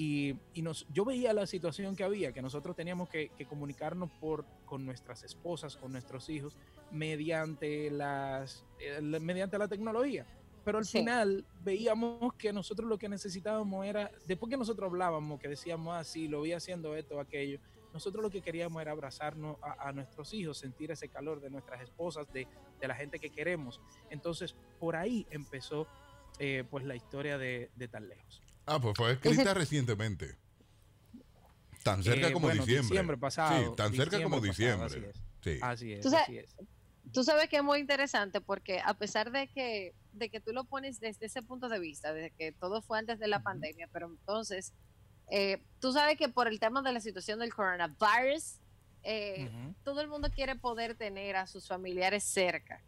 Y, 0.00 0.36
y 0.54 0.62
nos, 0.62 0.86
yo 0.92 1.04
veía 1.04 1.32
la 1.32 1.44
situación 1.44 1.96
que 1.96 2.04
había, 2.04 2.32
que 2.32 2.40
nosotros 2.40 2.76
teníamos 2.76 3.08
que, 3.08 3.30
que, 3.30 3.46
comunicarnos 3.46 4.08
por, 4.20 4.44
con 4.64 4.86
nuestras 4.86 5.24
esposas, 5.24 5.76
con 5.76 5.90
nuestros 5.90 6.28
hijos, 6.28 6.56
mediante, 6.92 7.90
las, 7.90 8.64
eh, 8.78 9.00
mediante 9.00 9.58
la 9.58 9.66
tecnología. 9.66 10.24
Pero 10.64 10.78
al 10.78 10.86
sí. 10.86 10.98
final 10.98 11.44
veíamos 11.64 12.32
que 12.34 12.52
nosotros 12.52 12.88
lo 12.88 12.96
que 12.96 13.08
necesitábamos 13.08 13.86
era, 13.86 14.08
después 14.28 14.48
que 14.48 14.56
nosotros 14.56 14.88
hablábamos, 14.88 15.40
que 15.40 15.48
decíamos 15.48 15.96
así, 15.96 16.26
ah, 16.26 16.30
lo 16.30 16.42
vi 16.42 16.52
haciendo 16.52 16.94
esto, 16.94 17.18
aquello, 17.18 17.58
nosotros 17.92 18.22
lo 18.22 18.30
que 18.30 18.40
queríamos 18.40 18.80
era 18.80 18.92
abrazarnos 18.92 19.56
a, 19.62 19.88
a, 19.88 19.92
nuestros 19.92 20.32
hijos, 20.32 20.58
sentir 20.58 20.92
ese 20.92 21.08
calor 21.08 21.40
de 21.40 21.50
nuestras 21.50 21.82
esposas, 21.82 22.32
de, 22.32 22.46
de, 22.80 22.86
la 22.86 22.94
gente 22.94 23.18
que 23.18 23.30
queremos. 23.30 23.80
Entonces, 24.10 24.54
por 24.78 24.94
ahí 24.94 25.26
empezó 25.30 25.88
eh, 26.38 26.64
pues 26.70 26.84
la 26.84 26.94
historia 26.94 27.38
de, 27.38 27.70
de, 27.74 27.88
Tan 27.88 28.08
Lejos. 28.08 28.42
Ah, 28.68 28.78
pues 28.80 28.94
fue 28.96 29.12
escrita 29.12 29.42
Ese... 29.42 29.54
recientemente. 29.54 30.36
Tan 31.82 32.02
cerca 32.02 32.28
eh, 32.28 32.32
como 32.32 32.46
bueno, 32.48 32.62
diciembre. 32.64 32.90
diciembre. 32.90 33.16
pasado. 33.16 33.70
Sí, 33.70 33.76
tan 33.76 33.94
cerca 33.94 34.22
como 34.22 34.40
diciembre. 34.40 34.88
Pasado, 34.88 35.10
así 35.10 35.18
es. 35.18 35.24
Sí. 35.42 35.58
Así 35.62 35.92
es, 35.92 36.00
¿Tú 36.02 36.10
sabes, 36.10 36.28
así 36.28 36.38
es. 36.38 36.54
Tú 37.12 37.24
sabes 37.24 37.48
que 37.48 37.56
es 37.56 37.64
muy 37.64 37.78
interesante 37.78 38.40
porque 38.40 38.80
a 38.84 38.94
pesar 38.94 39.30
de 39.30 39.48
que, 39.48 39.94
de 40.12 40.28
que 40.28 40.40
tú 40.40 40.52
lo 40.52 40.64
pones 40.64 41.00
desde 41.00 41.26
ese 41.26 41.42
punto 41.42 41.68
de 41.68 41.78
vista, 41.78 42.12
de 42.12 42.30
que 42.30 42.52
todo 42.52 42.82
fue 42.82 42.98
antes 42.98 43.18
de 43.18 43.28
la 43.28 43.38
uh 43.38 43.40
-huh. 43.40 43.44
pandemia, 43.44 43.88
pero 43.92 44.08
entonces 44.08 44.74
eh, 45.30 45.62
tú 45.80 45.92
sabes 45.92 46.18
que 46.18 46.28
por 46.28 46.48
el 46.48 46.58
tema 46.58 46.82
de 46.82 46.92
la 46.92 47.00
situación 47.00 47.38
del 47.38 47.54
coronavirus, 47.54 48.60
eh, 49.02 49.48
uh 49.50 49.54
-huh. 49.54 49.74
todo 49.84 50.00
el 50.00 50.08
mundo 50.08 50.30
quiere 50.30 50.54
poder 50.56 50.94
tener 50.96 51.36
a 51.36 51.46
sus 51.46 51.66
familiares 51.66 52.24
cerca, 52.24 52.82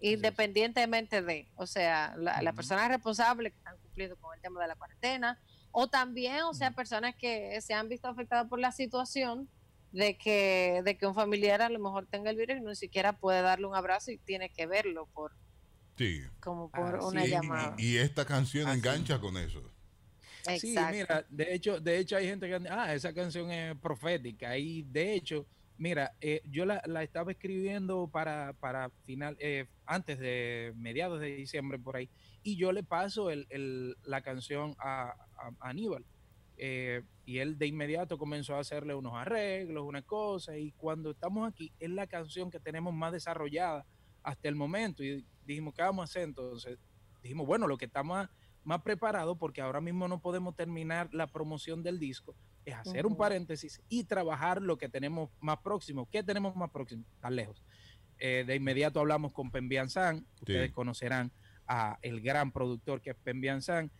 independientemente 0.00 1.22
de, 1.22 1.48
o 1.56 1.66
sea, 1.66 2.14
la, 2.16 2.32
uh 2.32 2.34
-huh. 2.36 2.42
la 2.42 2.52
persona 2.52 2.88
responsable 2.88 3.50
que 3.50 3.56
están 3.56 3.76
cumpliendo 3.78 4.16
con 4.16 4.34
el 4.34 4.40
tema 4.40 4.60
de 4.62 4.68
la 4.68 4.76
cuarentena, 4.76 5.38
o 5.72 5.88
también, 5.88 6.42
o 6.42 6.54
sea, 6.54 6.70
personas 6.70 7.14
que 7.14 7.60
se 7.60 7.74
han 7.74 7.88
visto 7.88 8.08
afectadas 8.08 8.48
por 8.48 8.58
la 8.58 8.72
situación 8.72 9.48
de 9.92 10.16
que, 10.16 10.82
de 10.84 10.96
que 10.96 11.06
un 11.06 11.14
familiar 11.14 11.62
a 11.62 11.68
lo 11.68 11.78
mejor 11.78 12.06
tenga 12.06 12.30
el 12.30 12.36
virus 12.36 12.58
y 12.58 12.60
no 12.60 12.74
siquiera 12.74 13.14
puede 13.14 13.42
darle 13.42 13.66
un 13.66 13.74
abrazo 13.74 14.10
y 14.10 14.18
tiene 14.18 14.50
que 14.50 14.66
verlo 14.66 15.06
por 15.14 15.32
sí. 15.96 16.22
como 16.40 16.70
por 16.70 16.96
ah, 16.96 17.06
una 17.06 17.24
sí. 17.24 17.30
llamada. 17.30 17.74
Y, 17.78 17.94
y, 17.94 17.96
esta 17.98 18.24
canción 18.24 18.68
ah, 18.68 18.74
engancha 18.74 19.16
sí. 19.16 19.20
con 19.20 19.36
eso. 19.36 19.62
Exacto. 20.46 20.60
Sí, 20.60 20.96
mira, 20.96 21.26
de 21.28 21.54
hecho, 21.54 21.80
de 21.80 21.98
hecho 21.98 22.16
hay 22.16 22.26
gente 22.26 22.48
que 22.48 22.68
ah, 22.70 22.94
esa 22.94 23.12
canción 23.12 23.50
es 23.50 23.76
profética 23.76 24.56
y 24.56 24.82
de 24.82 25.14
hecho, 25.14 25.46
mira, 25.78 26.12
eh, 26.20 26.42
yo 26.44 26.66
la, 26.66 26.82
estaba 27.02 27.30
escribiendo 27.32 28.08
para, 28.08 28.52
para 28.54 28.90
final, 29.06 29.36
eh, 29.40 29.66
antes 29.86 30.18
de 30.18 30.72
mediados 30.76 31.20
de 31.20 31.36
diciembre 31.36 31.78
por 31.78 31.96
ahí 31.96 32.10
y 32.42 32.56
yo 32.56 32.72
le 32.72 32.82
paso 32.82 33.30
el, 33.30 33.46
el, 33.50 33.96
la 34.02 34.20
canción 34.20 34.74
a, 34.78 35.14
Aníbal 35.60 36.04
eh, 36.56 37.02
y 37.24 37.38
él 37.38 37.56
de 37.56 37.68
inmediato 37.68 38.18
comenzó 38.18 38.56
a 38.56 38.60
hacerle 38.60 38.94
unos 38.94 39.14
arreglos, 39.14 39.84
una 39.84 40.02
cosa, 40.02 40.58
y 40.58 40.72
cuando 40.72 41.12
estamos 41.12 41.48
aquí 41.48 41.72
es 41.78 41.90
la 41.90 42.08
canción 42.08 42.50
que 42.50 42.58
tenemos 42.58 42.92
más 42.92 43.12
desarrollada 43.12 43.86
hasta 44.24 44.48
el 44.48 44.56
momento 44.56 45.04
y 45.04 45.24
dijimos, 45.44 45.74
¿qué 45.74 45.82
vamos 45.82 46.02
a 46.02 46.04
hacer 46.04 46.22
entonces? 46.22 46.78
Dijimos, 47.22 47.46
bueno, 47.46 47.68
lo 47.68 47.78
que 47.78 47.84
estamos 47.84 48.16
más, 48.16 48.30
más 48.64 48.82
preparado 48.82 49.36
porque 49.36 49.60
ahora 49.60 49.80
mismo 49.80 50.08
no 50.08 50.20
podemos 50.20 50.56
terminar 50.56 51.08
la 51.14 51.28
promoción 51.28 51.82
del 51.84 52.00
disco, 52.00 52.34
es 52.68 52.76
hacer 52.76 53.06
un 53.06 53.16
paréntesis 53.16 53.80
y 53.88 54.04
trabajar 54.04 54.60
lo 54.62 54.76
que 54.76 54.88
tenemos 54.88 55.30
más 55.40 55.58
próximo. 55.58 56.08
¿Qué 56.10 56.22
tenemos 56.22 56.54
más 56.56 56.70
próximo? 56.70 57.04
Tan 57.20 57.36
lejos. 57.36 57.62
Eh, 58.18 58.44
de 58.46 58.56
inmediato 58.56 59.00
hablamos 59.00 59.32
con 59.32 59.50
Pembian 59.50 59.88
San, 59.88 60.26
ustedes 60.40 60.72
conocerán 60.72 61.30
a 61.66 61.98
el 62.02 62.20
gran 62.20 62.50
productor 62.50 63.00
que 63.00 63.10
es 63.10 63.16
Pembian 63.16 63.62
San, 63.62 63.90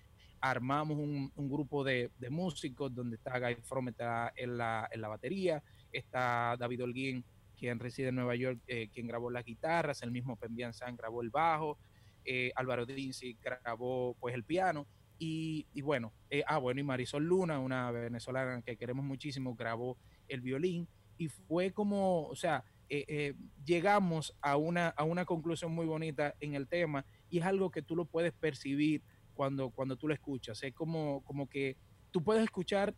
armamos 0.40 0.98
un, 0.98 1.32
un 1.34 1.48
grupo 1.48 1.84
de, 1.84 2.10
de 2.18 2.30
músicos 2.30 2.94
donde 2.94 3.16
está 3.16 3.38
Guy 3.38 3.56
From 3.62 3.88
está 3.88 4.32
en 4.36 4.56
la, 4.56 4.88
en 4.90 5.00
la 5.00 5.08
batería, 5.08 5.62
está 5.92 6.56
David 6.58 6.84
Holguín, 6.84 7.24
quien 7.56 7.78
reside 7.78 8.08
en 8.08 8.16
Nueva 8.16 8.36
York, 8.36 8.60
eh, 8.66 8.88
quien 8.92 9.06
grabó 9.06 9.30
las 9.30 9.44
guitarras, 9.44 10.02
el 10.02 10.10
mismo 10.10 10.36
Pembian 10.36 10.72
San 10.72 10.96
grabó 10.96 11.22
el 11.22 11.30
bajo, 11.30 11.78
eh, 12.24 12.52
Álvaro 12.54 12.86
Dinsi 12.86 13.36
grabó 13.42 14.16
pues 14.20 14.34
el 14.34 14.44
piano, 14.44 14.86
y, 15.18 15.66
y 15.72 15.82
bueno, 15.82 16.12
eh, 16.30 16.44
ah 16.46 16.58
bueno, 16.58 16.80
y 16.80 16.84
Marisol 16.84 17.24
Luna, 17.24 17.58
una 17.58 17.90
venezolana 17.90 18.62
que 18.62 18.76
queremos 18.76 19.04
muchísimo, 19.04 19.54
grabó 19.54 19.98
el 20.28 20.40
violín, 20.40 20.88
y 21.16 21.28
fue 21.28 21.72
como, 21.72 22.24
o 22.24 22.36
sea, 22.36 22.64
eh, 22.88 23.04
eh, 23.08 23.34
llegamos 23.64 24.36
a 24.40 24.56
una, 24.56 24.88
a 24.88 25.04
una 25.04 25.24
conclusión 25.24 25.72
muy 25.72 25.86
bonita 25.86 26.34
en 26.40 26.54
el 26.54 26.68
tema, 26.68 27.04
y 27.28 27.38
es 27.38 27.44
algo 27.44 27.70
que 27.70 27.82
tú 27.82 27.96
lo 27.96 28.04
puedes 28.06 28.32
percibir 28.32 29.02
cuando, 29.34 29.70
cuando 29.70 29.96
tú 29.96 30.08
lo 30.08 30.14
escuchas. 30.14 30.62
Es 30.62 30.72
como, 30.74 31.22
como 31.24 31.48
que 31.48 31.76
tú 32.10 32.22
puedes 32.22 32.42
escuchar 32.44 32.94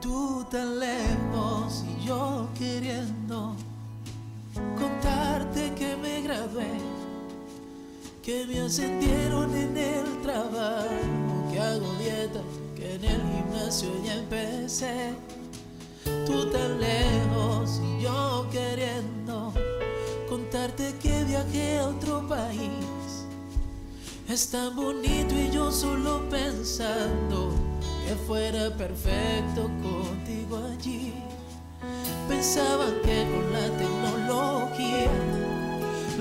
Tú 0.01 0.45
tan 0.51 0.81
lejos 0.81 1.85
y 1.89 2.07
yo 2.07 2.51
queriendo 2.59 3.57
contarte 5.35 5.75
que 5.75 5.97
me 5.97 6.23
gradué, 6.23 6.71
que 8.23 8.47
me 8.47 8.61
ascendieron 8.61 9.53
en 9.55 9.77
el 9.77 10.23
trabajo, 10.23 11.51
que 11.51 11.61
hago 11.61 11.93
dieta, 11.99 12.41
que 12.77 12.95
en 12.95 13.05
el 13.05 13.21
gimnasio 13.21 13.89
ya 14.05 14.15
empecé. 14.15 15.13
Tú 16.25 16.51
tan 16.51 16.79
lejos 16.79 17.81
y 17.83 18.03
yo 18.03 18.47
queriendo 18.53 19.53
contarte 20.29 20.95
que 21.03 21.25
viajé 21.25 21.79
a 21.79 21.89
otro 21.89 22.27
país. 22.29 23.27
Es 24.29 24.51
tan 24.51 24.77
bonito 24.77 25.35
y 25.35 25.51
yo 25.51 25.73
solo 25.73 26.29
pensando 26.31 27.53
que 28.07 28.15
fuera 28.27 28.71
perfecto 28.77 29.63
contigo 29.83 30.61
allí. 30.73 31.13
Pensaban 32.29 32.95
que 33.05 33.27
con 33.31 33.53
la 33.53 33.69
tecnología 33.77 35.11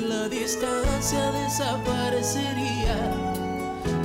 la 0.07 0.27
distancia 0.27 1.31
desaparecería, 1.31 2.97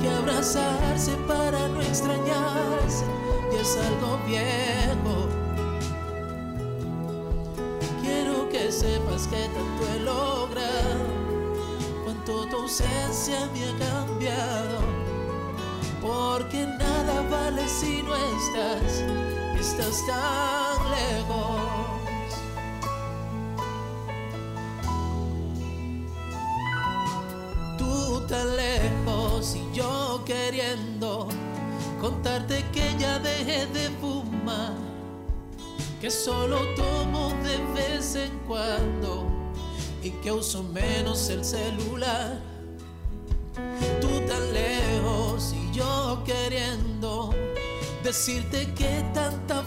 que 0.01 0.09
abrazarse 0.09 1.15
para 1.27 1.67
no 1.67 1.81
extrañarse 1.81 3.05
ya 3.51 3.61
es 3.61 3.77
algo 3.77 4.17
viejo. 4.25 5.27
Quiero 8.01 8.49
que 8.49 8.71
sepas 8.71 9.27
que 9.27 9.43
tanto 9.55 9.87
he 9.93 9.99
logrado, 9.99 11.05
cuánto 12.05 12.45
tu 12.47 12.55
ausencia 12.57 13.49
me 13.53 13.65
ha 13.65 13.77
cambiado 13.77 14.99
porque 16.01 16.65
nada 16.65 17.21
vale 17.29 17.67
si 17.67 18.01
no 18.03 18.15
estás, 18.15 19.03
estás 19.59 20.05
tan 20.07 20.68
lejos. 20.89 21.61
Tú 27.77 28.21
tan 28.27 28.55
lejos 28.55 29.55
y 29.55 29.75
yo 29.75 30.23
queriendo 30.25 31.27
contarte 31.99 32.65
que 32.71 32.95
ya 32.97 33.19
dejé 33.19 33.65
de 33.67 33.89
fumar, 34.01 34.73
que 35.99 36.09
solo 36.09 36.59
tomo 36.75 37.29
de 37.43 37.57
vez 37.73 38.15
en 38.15 38.37
cuando 38.47 39.27
y 40.01 40.11
que 40.21 40.31
uso 40.31 40.63
menos 40.63 41.29
el 41.29 41.43
celular 41.43 42.49
tú 44.01 44.07
tan 44.27 44.53
lejos 44.53 45.53
y 45.53 45.71
yo 45.75 46.21
queriendo 46.25 47.31
decirte 48.03 48.73
que 48.73 49.03
tanta 49.13 49.58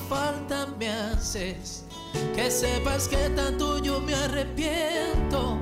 que 1.32 2.50
sepas 2.50 3.08
que 3.08 3.30
tanto 3.30 3.78
yo 3.78 4.00
me 4.00 4.14
arrepiento 4.14 5.56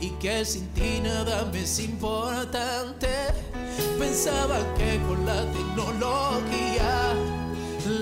y 0.00 0.08
que 0.12 0.42
sin 0.42 0.66
ti 0.68 1.00
nada 1.02 1.44
me 1.52 1.64
es 1.64 1.78
importante. 1.80 3.08
Pensaba 3.98 4.56
que 4.74 4.98
con 5.06 5.26
la 5.26 5.42
tecnología 5.52 7.12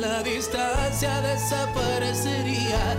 la 0.00 0.22
distancia 0.22 1.20
desaparecería, 1.20 2.96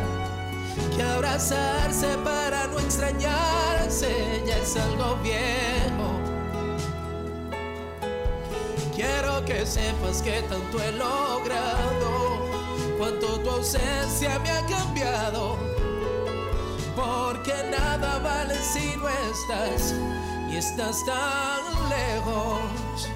que 0.98 1.04
abrazarse 1.04 2.18
para 2.26 2.68
no 2.68 2.80
extrañarse 2.80 4.44
ya 4.46 4.58
es 4.58 4.76
algo 4.76 5.16
viejo. 5.24 6.20
Quiero 8.94 9.46
que 9.46 9.66
sepas 9.66 10.22
que 10.22 10.42
tanto 10.50 10.82
he 10.82 10.92
logrado, 10.92 11.75
cuánto 12.98 13.40
tu 13.40 13.50
ausencia 13.50 14.40
me 14.40 14.52
ha 14.52 14.66
cambiado. 14.66 15.58
Porque 16.96 17.54
nada 17.70 18.20
vale 18.20 18.56
si 18.56 18.96
no 18.98 19.10
estás 19.10 19.94
y 20.50 20.58
estás 20.58 21.06
tan 21.06 21.90
lejos. 21.90 23.10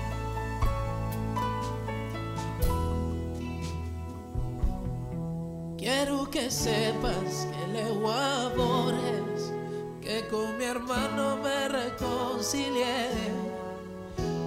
Quiero 5.78 6.30
que 6.30 6.52
sepas 6.52 7.48
que 7.52 7.68
leo 7.72 8.12
a 8.12 8.50
Borges, 8.50 9.54
que 10.02 10.28
con 10.28 10.58
mi 10.58 10.66
hermano 10.66 11.38
me 11.38 11.70
reconcilié 11.70 13.08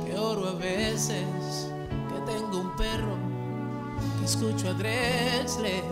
que 0.05 0.19
oro 0.19 0.49
a 0.49 0.53
veces, 0.53 1.73
que 2.11 2.31
tengo 2.31 2.61
un 2.61 2.77
perro, 2.77 3.17
escucho 4.25 4.69
a 4.69 4.73
Drexler, 4.73 5.83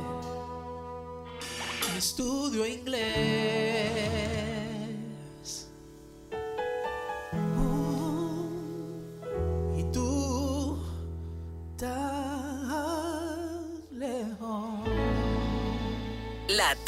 estudio 1.97 2.67
inglés. 2.67 4.50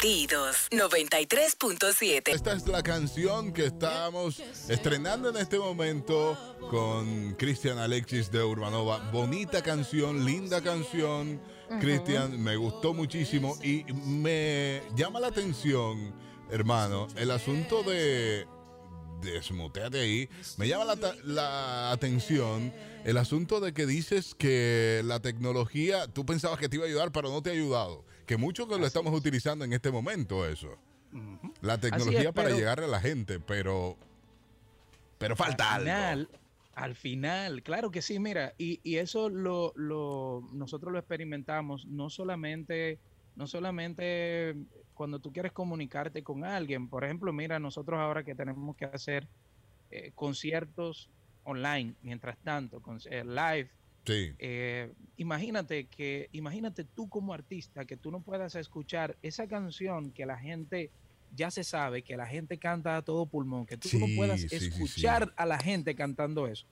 Latidos 0.03 0.67
93.7. 0.71 2.23
Esta 2.35 2.51
es 2.51 2.67
la 2.67 2.83
canción 2.83 3.53
que 3.53 3.67
estamos 3.67 4.37
estrenando 4.67 5.29
en 5.29 5.37
este 5.37 5.57
momento 5.57 6.37
con 6.69 7.35
Cristian 7.35 7.77
Alexis 7.77 8.29
de 8.29 8.43
Urbanova. 8.43 9.09
Bonita 9.13 9.61
canción, 9.63 10.25
linda 10.25 10.61
canción. 10.61 11.39
Cristian, 11.79 12.37
me 12.43 12.57
gustó 12.57 12.93
muchísimo 12.93 13.57
y 13.63 13.85
me 13.93 14.81
llama 14.93 15.21
la 15.21 15.27
atención, 15.27 16.13
hermano, 16.51 17.07
el 17.15 17.31
asunto 17.31 17.81
de 17.83 18.45
desmuteate 19.21 20.01
ahí. 20.01 20.29
Me 20.57 20.67
llama 20.67 20.83
la, 20.83 20.97
ta- 20.97 21.15
la 21.23 21.91
atención 21.91 22.73
el 23.05 23.15
asunto 23.17 23.61
de 23.61 23.73
que 23.73 23.85
dices 23.85 24.35
que 24.37 25.01
la 25.05 25.21
tecnología, 25.21 26.07
tú 26.07 26.25
pensabas 26.25 26.59
que 26.59 26.67
te 26.67 26.75
iba 26.75 26.83
a 26.83 26.89
ayudar, 26.89 27.13
pero 27.13 27.29
no 27.29 27.41
te 27.41 27.51
ha 27.51 27.53
ayudado. 27.53 28.03
Que 28.25 28.37
mucho 28.37 28.67
que 28.67 28.77
lo 28.77 28.85
estamos 28.85 29.13
utilizando 29.13 29.65
en 29.65 29.73
este 29.73 29.91
momento, 29.91 30.47
eso. 30.47 30.77
La 31.61 31.77
tecnología 31.79 32.31
para 32.31 32.47
pero- 32.49 32.57
llegar 32.59 32.79
a 32.81 32.87
la 32.87 32.99
gente, 32.99 33.39
pero. 33.39 33.97
Pero 35.19 35.35
falta 35.35 35.73
al 35.75 35.87
algo. 35.87 36.27
final, 36.27 36.29
Al 36.75 36.95
final, 36.95 37.63
claro 37.63 37.91
que 37.91 38.01
sí, 38.01 38.17
mira, 38.19 38.53
y, 38.57 38.79
y 38.83 38.97
eso 38.97 39.29
lo, 39.29 39.73
lo, 39.75 40.41
nosotros 40.53 40.91
lo 40.91 40.97
experimentamos 40.99 41.85
no 41.85 42.09
solamente, 42.09 42.97
no 43.35 43.45
solamente 43.45 44.55
cuando 44.95 45.19
tú 45.19 45.31
quieres 45.31 45.51
comunicarte 45.51 46.23
con 46.23 46.43
alguien. 46.43 46.87
Por 46.89 47.03
ejemplo, 47.03 47.31
mira, 47.31 47.59
nosotros 47.59 47.99
ahora 47.99 48.23
que 48.23 48.33
tenemos 48.35 48.75
que 48.75 48.85
hacer 48.85 49.27
eh, 49.91 50.11
conciertos 50.15 51.09
online, 51.43 51.93
mientras 52.01 52.37
tanto, 52.39 52.81
con, 52.81 52.99
eh, 53.05 53.23
live, 53.23 53.69
Sí. 54.05 54.33
eh, 54.39 54.91
imagínate 55.17 55.85
que, 55.87 56.27
imagínate 56.33 56.83
tú 56.83 57.07
como 57.09 57.33
artista 57.33 57.85
que 57.85 57.95
tú 57.97 58.11
no 58.11 58.21
puedas 58.21 58.55
escuchar 58.55 59.15
esa 59.21 59.47
canción 59.47 60.11
que 60.11 60.25
la 60.25 60.37
gente 60.37 60.89
ya 61.35 61.49
se 61.49 61.63
sabe, 61.63 62.01
que 62.03 62.17
la 62.17 62.27
gente 62.27 62.57
canta 62.57 62.97
a 62.97 63.01
todo 63.01 63.25
pulmón, 63.25 63.65
que 63.65 63.77
tú 63.77 63.87
no 63.97 64.05
puedas 64.15 64.41
sí, 64.41 64.47
escuchar 64.51 65.33
a 65.35 65.45
la 65.45 65.57
gente 65.57 65.95
cantando 65.95 66.47
eso, 66.47 66.65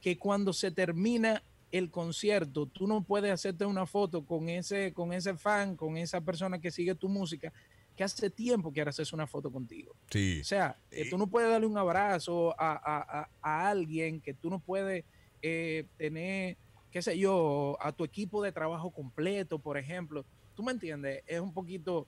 que 0.00 0.16
cuando 0.18 0.52
se 0.52 0.70
termina 0.70 1.42
el 1.72 1.90
concierto, 1.90 2.66
tú 2.66 2.86
no 2.86 3.02
puedes 3.02 3.32
hacerte 3.32 3.64
una 3.64 3.86
foto 3.86 4.24
con 4.24 4.48
ese, 4.48 4.92
con 4.92 5.12
ese 5.12 5.36
fan, 5.36 5.74
con 5.76 5.96
esa 5.96 6.20
persona 6.20 6.60
que 6.60 6.70
sigue 6.70 6.94
tu 6.94 7.08
música, 7.08 7.52
que 7.96 8.04
hace 8.04 8.28
tiempo 8.30 8.72
quiere 8.72 8.90
hacerse 8.90 9.14
una 9.14 9.26
foto 9.26 9.50
contigo. 9.50 9.96
Sí. 10.10 10.40
O 10.40 10.44
sea, 10.44 10.76
que 10.90 11.06
Y- 11.06 11.10
tú 11.10 11.16
no 11.18 11.26
puedes 11.26 11.50
darle 11.50 11.66
un 11.66 11.78
abrazo 11.78 12.54
a, 12.60 12.72
a- 12.74 13.20
a- 13.22 13.28
a 13.40 13.68
alguien, 13.68 14.20
que 14.20 14.34
tú 14.34 14.50
no 14.50 14.58
puedes 14.60 15.04
eh, 15.46 15.84
tener, 15.98 16.56
qué 16.94 17.02
sé 17.02 17.18
yo, 17.18 17.76
a 17.80 17.90
tu 17.90 18.04
equipo 18.04 18.40
de 18.40 18.52
trabajo 18.52 18.92
completo, 18.92 19.58
por 19.58 19.76
ejemplo. 19.76 20.24
¿Tú 20.54 20.62
me 20.62 20.70
entiendes? 20.70 21.24
Es 21.26 21.40
un 21.40 21.52
poquito 21.52 22.06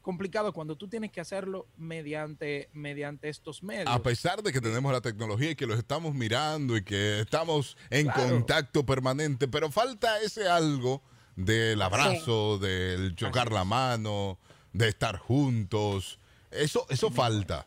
complicado 0.00 0.52
cuando 0.52 0.76
tú 0.76 0.86
tienes 0.86 1.10
que 1.10 1.20
hacerlo 1.20 1.66
mediante, 1.76 2.68
mediante 2.72 3.28
estos 3.28 3.64
medios. 3.64 3.88
A 3.88 4.00
pesar 4.00 4.40
de 4.44 4.52
que 4.52 4.60
tenemos 4.60 4.92
la 4.92 5.00
tecnología 5.00 5.50
y 5.50 5.56
que 5.56 5.66
los 5.66 5.76
estamos 5.76 6.14
mirando 6.14 6.76
y 6.76 6.84
que 6.84 7.18
estamos 7.18 7.76
en 7.90 8.06
Claro. 8.06 8.28
contacto 8.30 8.86
permanente, 8.86 9.48
pero 9.48 9.72
falta 9.72 10.20
ese 10.20 10.48
algo 10.48 11.02
del 11.34 11.82
abrazo, 11.82 12.58
del 12.60 13.16
chocar 13.16 13.48
Así 13.48 13.54
la 13.54 13.64
mano, 13.64 14.38
de 14.72 14.86
estar 14.86 15.18
juntos. 15.18 16.20
Eso, 16.52 16.86
eso 16.90 17.10
falta. 17.10 17.66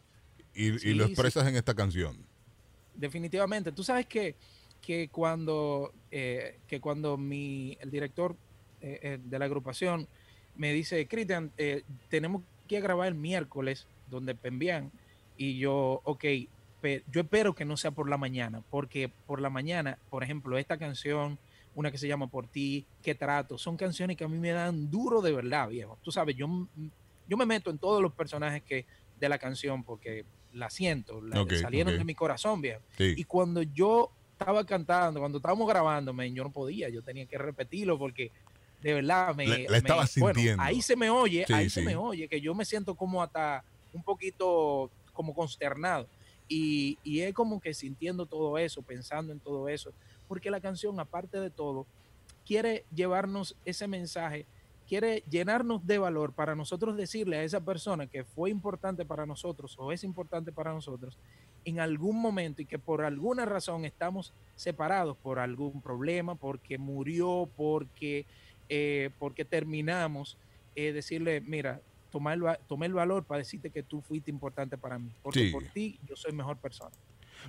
Y, 0.54 0.70
lo 0.94 1.06
sí. 1.06 1.12
expresas 1.12 1.46
en 1.50 1.58
esta 1.58 1.74
canción. 1.76 2.26
definitivamente. 2.96 3.74
Tú 3.74 3.84
sabes 3.84 4.06
que, 4.06 4.38
que 4.82 5.10
cuando, 5.10 5.94
eh, 6.12 6.60
que 6.68 6.80
cuando 6.80 7.18
mi, 7.18 7.78
el 7.82 7.90
director 7.90 8.36
eh, 8.82 9.00
eh, 9.02 9.20
de 9.24 9.40
la 9.40 9.46
agrupación 9.46 10.08
me 10.56 10.74
dice, 10.74 11.08
Cristian, 11.08 11.52
eh, 11.58 11.84
tenemos 12.10 12.44
que 12.68 12.82
grabar 12.82 13.08
el 13.08 13.16
miércoles 13.16 13.88
donde 14.10 14.36
envían 14.44 14.92
y 15.38 15.58
yo, 15.58 16.02
ok, 16.04 16.26
yo 17.12 17.22
espero 17.22 17.54
que 17.54 17.64
no 17.64 17.78
sea 17.78 17.92
por 17.92 18.10
la 18.10 18.18
mañana, 18.18 18.62
porque 18.70 19.10
por 19.28 19.40
la 19.40 19.50
mañana, 19.50 19.98
por 20.10 20.24
ejemplo, 20.24 20.58
esta 20.58 20.78
canción, 20.78 21.38
una 21.76 21.92
que 21.92 21.98
se 21.98 22.08
llama 22.08 22.28
Por 22.28 22.48
ti, 22.48 22.86
que 23.04 23.16
trato, 23.16 23.58
son 23.58 23.78
canciones 23.78 24.18
que 24.18 24.24
a 24.24 24.28
mí 24.28 24.38
me 24.40 24.52
dan 24.52 24.90
duro 24.90 25.22
de 25.22 25.32
verdad, 25.32 25.70
viejo. 25.70 25.98
Tú 26.04 26.12
sabes, 26.12 26.36
yo, 26.36 26.46
m- 26.46 26.68
yo 27.28 27.38
me 27.38 27.46
meto 27.46 27.70
en 27.70 27.78
todos 27.78 28.02
los 28.02 28.12
personajes 28.14 28.64
que 28.64 28.86
de 29.20 29.30
la 29.30 29.38
canción 29.38 29.84
porque 29.84 30.26
la 30.54 30.70
siento, 30.70 31.22
la, 31.22 31.38
salieron 31.62 31.94
de 32.00 32.04
mi 32.06 32.16
corazón, 32.16 32.62
viejo. 32.62 32.82
Sí. 32.98 33.14
Y 33.16 33.24
cuando 33.26 33.62
yo 33.62 34.12
estaba 34.42 34.66
cantando, 34.66 35.20
cuando 35.20 35.38
estábamos 35.38 35.68
grabando, 35.68 36.14
men, 36.14 36.34
yo 36.34 36.44
no 36.44 36.52
podía, 36.52 36.90
yo 36.90 37.02
tenía 37.02 37.26
que 37.26 37.38
repetirlo 37.38 37.98
porque 37.98 38.32
de 38.82 38.94
verdad 38.96 39.36
me. 39.36 39.48
Le- 39.48 39.78
estaba 39.78 40.08
sintiendo. 40.08 40.62
ahí 40.62 40.82
se 40.82 40.96
me 40.96 41.10
oye, 41.10 41.46
Sí, 41.46 41.54
ahí 41.54 41.70
se 41.70 41.82
me 41.82 41.96
oye, 41.96 42.28
que 42.28 42.42
yo 42.42 42.54
me 42.56 42.66
siento 42.66 42.96
como 42.96 43.22
hasta 43.22 43.64
un 43.94 44.04
poquito 44.04 44.90
como 45.14 45.34
consternado. 45.34 46.08
Y, 46.48 46.98
y 47.04 47.22
es 47.22 47.34
como 47.34 47.62
que 47.62 47.74
sintiendo 47.74 48.26
todo 48.26 48.58
eso, 48.58 48.82
pensando 48.82 49.32
en 49.32 49.40
todo 49.40 49.70
eso, 49.70 49.94
porque 50.28 50.52
la 50.52 50.60
canción, 50.60 51.00
aparte 51.00 51.40
de 51.40 51.50
todo, 51.50 51.88
quiere 52.46 52.86
llevarnos 52.94 53.56
ese 53.64 53.88
mensaje, 53.88 54.46
quiere 54.86 55.24
llenarnos 55.30 55.86
de 55.88 55.98
valor 55.98 56.34
para 56.34 56.54
nosotros 56.56 56.98
decirle 56.98 57.38
a 57.38 57.44
esa 57.44 57.62
persona 57.62 58.08
que 58.08 58.26
fue 58.26 58.50
importante 58.50 59.06
para 59.06 59.26
nosotros 59.26 59.76
o 59.78 59.94
es 59.94 60.04
importante 60.04 60.52
para 60.52 60.74
nosotros 60.74 61.18
en 61.66 61.80
algún 61.80 62.20
momento 62.22 62.62
y 62.62 62.66
que 62.66 62.80
por 62.80 63.04
alguna 63.04 63.46
razón 63.46 63.86
estamos 63.86 64.34
separados 64.56 65.18
por 65.18 65.40
algún 65.40 65.82
problema, 65.82 66.36
porque 66.36 66.78
murió, 66.78 67.50
porque, 67.56 68.26
eh, 68.70 69.10
porque 69.20 69.46
terminamos, 69.46 70.38
eh, 70.76 70.92
decirle, 70.94 71.42
mira, 71.42 71.82
toma 72.12 72.34
el, 72.34 72.44
el 72.84 72.94
valor 72.94 73.24
para 73.24 73.40
decirte 73.40 73.70
que 73.70 73.84
tú 73.84 74.02
fuiste 74.02 74.30
importante 74.32 74.78
para 74.78 75.00
mí, 75.00 75.12
porque 75.24 75.46
Sí. 75.48 75.52
por 75.52 75.64
ti 75.66 76.00
yo 76.08 76.16
soy 76.16 76.34
mejor 76.34 76.58
persona. 76.58 76.92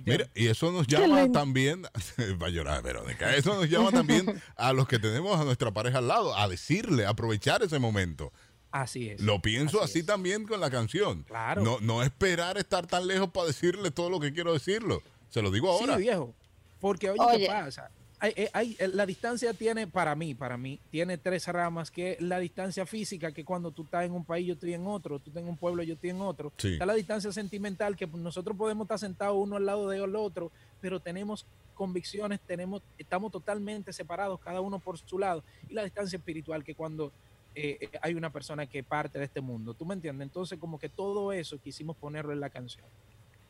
Mira, 0.05 0.27
y 0.33 0.47
eso 0.47 0.71
nos 0.71 0.87
llama 0.87 1.31
también, 1.31 1.83
va 2.41 2.47
a 2.47 2.49
llorar 2.49 2.81
Verónica, 2.81 3.35
eso 3.35 3.53
nos 3.55 3.69
llama 3.69 3.91
también 3.91 4.25
a 4.55 4.73
los 4.73 4.87
que 4.87 4.97
tenemos 4.99 5.39
a 5.39 5.43
nuestra 5.43 5.71
pareja 5.71 5.99
al 5.99 6.07
lado, 6.07 6.35
a 6.35 6.47
decirle, 6.47 7.05
a 7.05 7.09
aprovechar 7.09 7.61
ese 7.61 7.77
momento. 7.77 8.31
Así 8.73 9.09
es. 9.09 9.21
Lo 9.21 9.39
pienso 9.39 9.77
así, 9.83 9.91
Así 9.91 9.99
es. 9.99 10.05
también 10.07 10.45
con 10.47 10.59
la 10.59 10.69
canción. 10.71 11.23
Claro. 11.23 11.61
No, 11.63 11.79
no 11.79 12.01
esperar 12.03 12.57
estar 12.57 12.87
tan 12.87 13.05
lejos 13.07 13.29
para 13.29 13.47
decirle 13.47 13.91
todo 13.91 14.09
lo 14.09 14.19
que 14.19 14.33
quiero 14.33 14.51
decirlo. 14.51 15.01
Se 15.29 15.41
lo 15.43 15.51
digo 15.51 15.69
ahora. 15.71 15.95
Sí, 15.95 16.01
viejo. 16.01 16.33
Porque 16.81 17.11
oye, 17.11 17.19
Oye. 17.21 17.39
¿qué 17.41 17.45
pasa? 17.47 17.91
Hay, 18.19 18.33
hay- 18.37 18.47
hay- 18.53 18.75
eh, 18.79 18.87
la 18.87 19.05
distancia 19.05 19.53
tiene, 19.53 19.85
para 19.85 20.15
mí, 20.15 20.33
para 20.33 20.57
mí, 20.57 20.79
tiene 20.89 21.17
tres 21.17 21.45
ramas, 21.47 21.91
que 21.91 22.13
es 22.13 22.21
la 22.21 22.39
distancia 22.39 22.85
física, 22.85 23.31
que 23.31 23.43
cuando 23.45 23.69
tú 23.71 23.83
estás 23.83 24.05
en 24.05 24.13
un 24.13 24.25
país, 24.25 24.47
yo 24.47 24.53
estoy 24.53 24.73
en 24.73 24.87
otro, 24.87 25.19
tú 25.19 25.29
estás 25.29 25.43
en 25.43 25.49
un 25.49 25.57
pueblo, 25.57 25.83
yo 25.83 25.93
estoy 25.93 26.09
en 26.09 26.21
otro. 26.21 26.51
Sí. 26.57 26.73
Está 26.73 26.85
la 26.85 26.93
distancia 26.95 27.31
sentimental, 27.31 27.95
que 27.95 28.07
nosotros 28.07 28.57
podemos 28.57 28.85
estar 28.85 28.97
sentados 28.97 29.35
uno 29.37 29.57
al 29.57 29.65
lado 29.65 29.87
del 29.89 30.15
otro, 30.15 30.51
pero 30.81 30.99
tenemos 30.99 31.45
convicciones, 31.75 32.39
tenemos, 32.47 32.81
estamos 32.97 33.31
totalmente 33.31 33.91
separados, 33.93 34.39
cada 34.39 34.61
uno 34.61 34.79
por 34.79 34.97
su 34.97 35.19
lado. 35.19 35.43
Y 35.69 35.73
la 35.73 35.83
distancia 35.83 36.17
espiritual, 36.17 36.63
que 36.63 36.75
cuando 36.75 37.11
eh, 37.55 37.77
eh, 37.81 37.89
hay 38.01 38.13
una 38.15 38.31
persona 38.31 38.65
que 38.65 38.83
parte 38.83 39.19
de 39.19 39.25
este 39.25 39.41
mundo, 39.41 39.73
¿tú 39.73 39.85
me 39.85 39.93
entiendes? 39.93 40.25
Entonces, 40.25 40.59
como 40.59 40.79
que 40.79 40.89
todo 40.89 41.31
eso 41.33 41.59
quisimos 41.59 41.95
ponerlo 41.97 42.33
en 42.33 42.39
la 42.39 42.49
canción. 42.49 42.85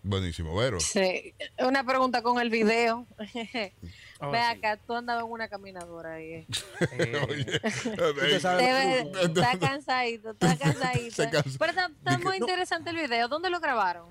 Buenísimo, 0.05 0.53
Vero. 0.57 0.81
Sí. 0.81 1.33
Una 1.59 1.85
pregunta 1.85 2.21
con 2.21 2.39
el 2.39 2.49
video. 2.49 3.05
Oh, 4.19 4.31
Ve 4.31 4.37
sí. 4.37 4.43
acá, 4.57 4.77
tú 4.77 4.93
andabas 4.93 5.25
en 5.25 5.31
una 5.31 5.49
caminadora 5.49 6.13
ahí. 6.13 6.31
eh. 6.31 6.47
Eh, 6.91 7.21
Oye, 7.29 8.35
eh, 8.35 8.39
sabes 8.39 9.11
truco. 9.11 9.19
está 9.19 9.59
cansadito, 9.59 10.29
está 10.31 10.57
cansadito. 10.57 11.23
Pero 11.59 11.71
está, 11.71 12.17
muy 12.19 12.37
interesante 12.37 12.91
el 12.91 12.95
video. 12.97 13.27
¿Dónde 13.27 13.49
lo 13.49 13.59
grabaron? 13.59 14.07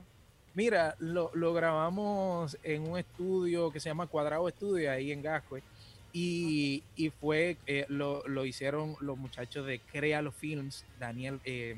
Mira, 0.53 0.97
lo, 0.99 1.31
lo 1.33 1.55
grabamos 1.55 2.59
en 2.63 2.87
un 2.91 2.99
estudio 2.99 3.71
que 3.71 3.81
se 3.81 3.89
llama 3.89 4.07
Cuadrado 4.07 4.47
Estudio, 4.49 4.93
ahí 4.93 5.13
en 5.13 5.23
Gascue. 5.23 5.63
Y, 6.15 6.83
y 6.95 7.09
fue, 7.09 7.57
eh, 7.67 7.87
lo, 7.89 8.23
lo 8.29 8.45
hicieron 8.45 8.97
los 9.01 9.17
muchachos 9.17 9.67
de 9.67 9.79
Créalo 9.79 10.31
Films, 10.31 10.85
Daniel, 11.01 11.41
eh, 11.45 11.77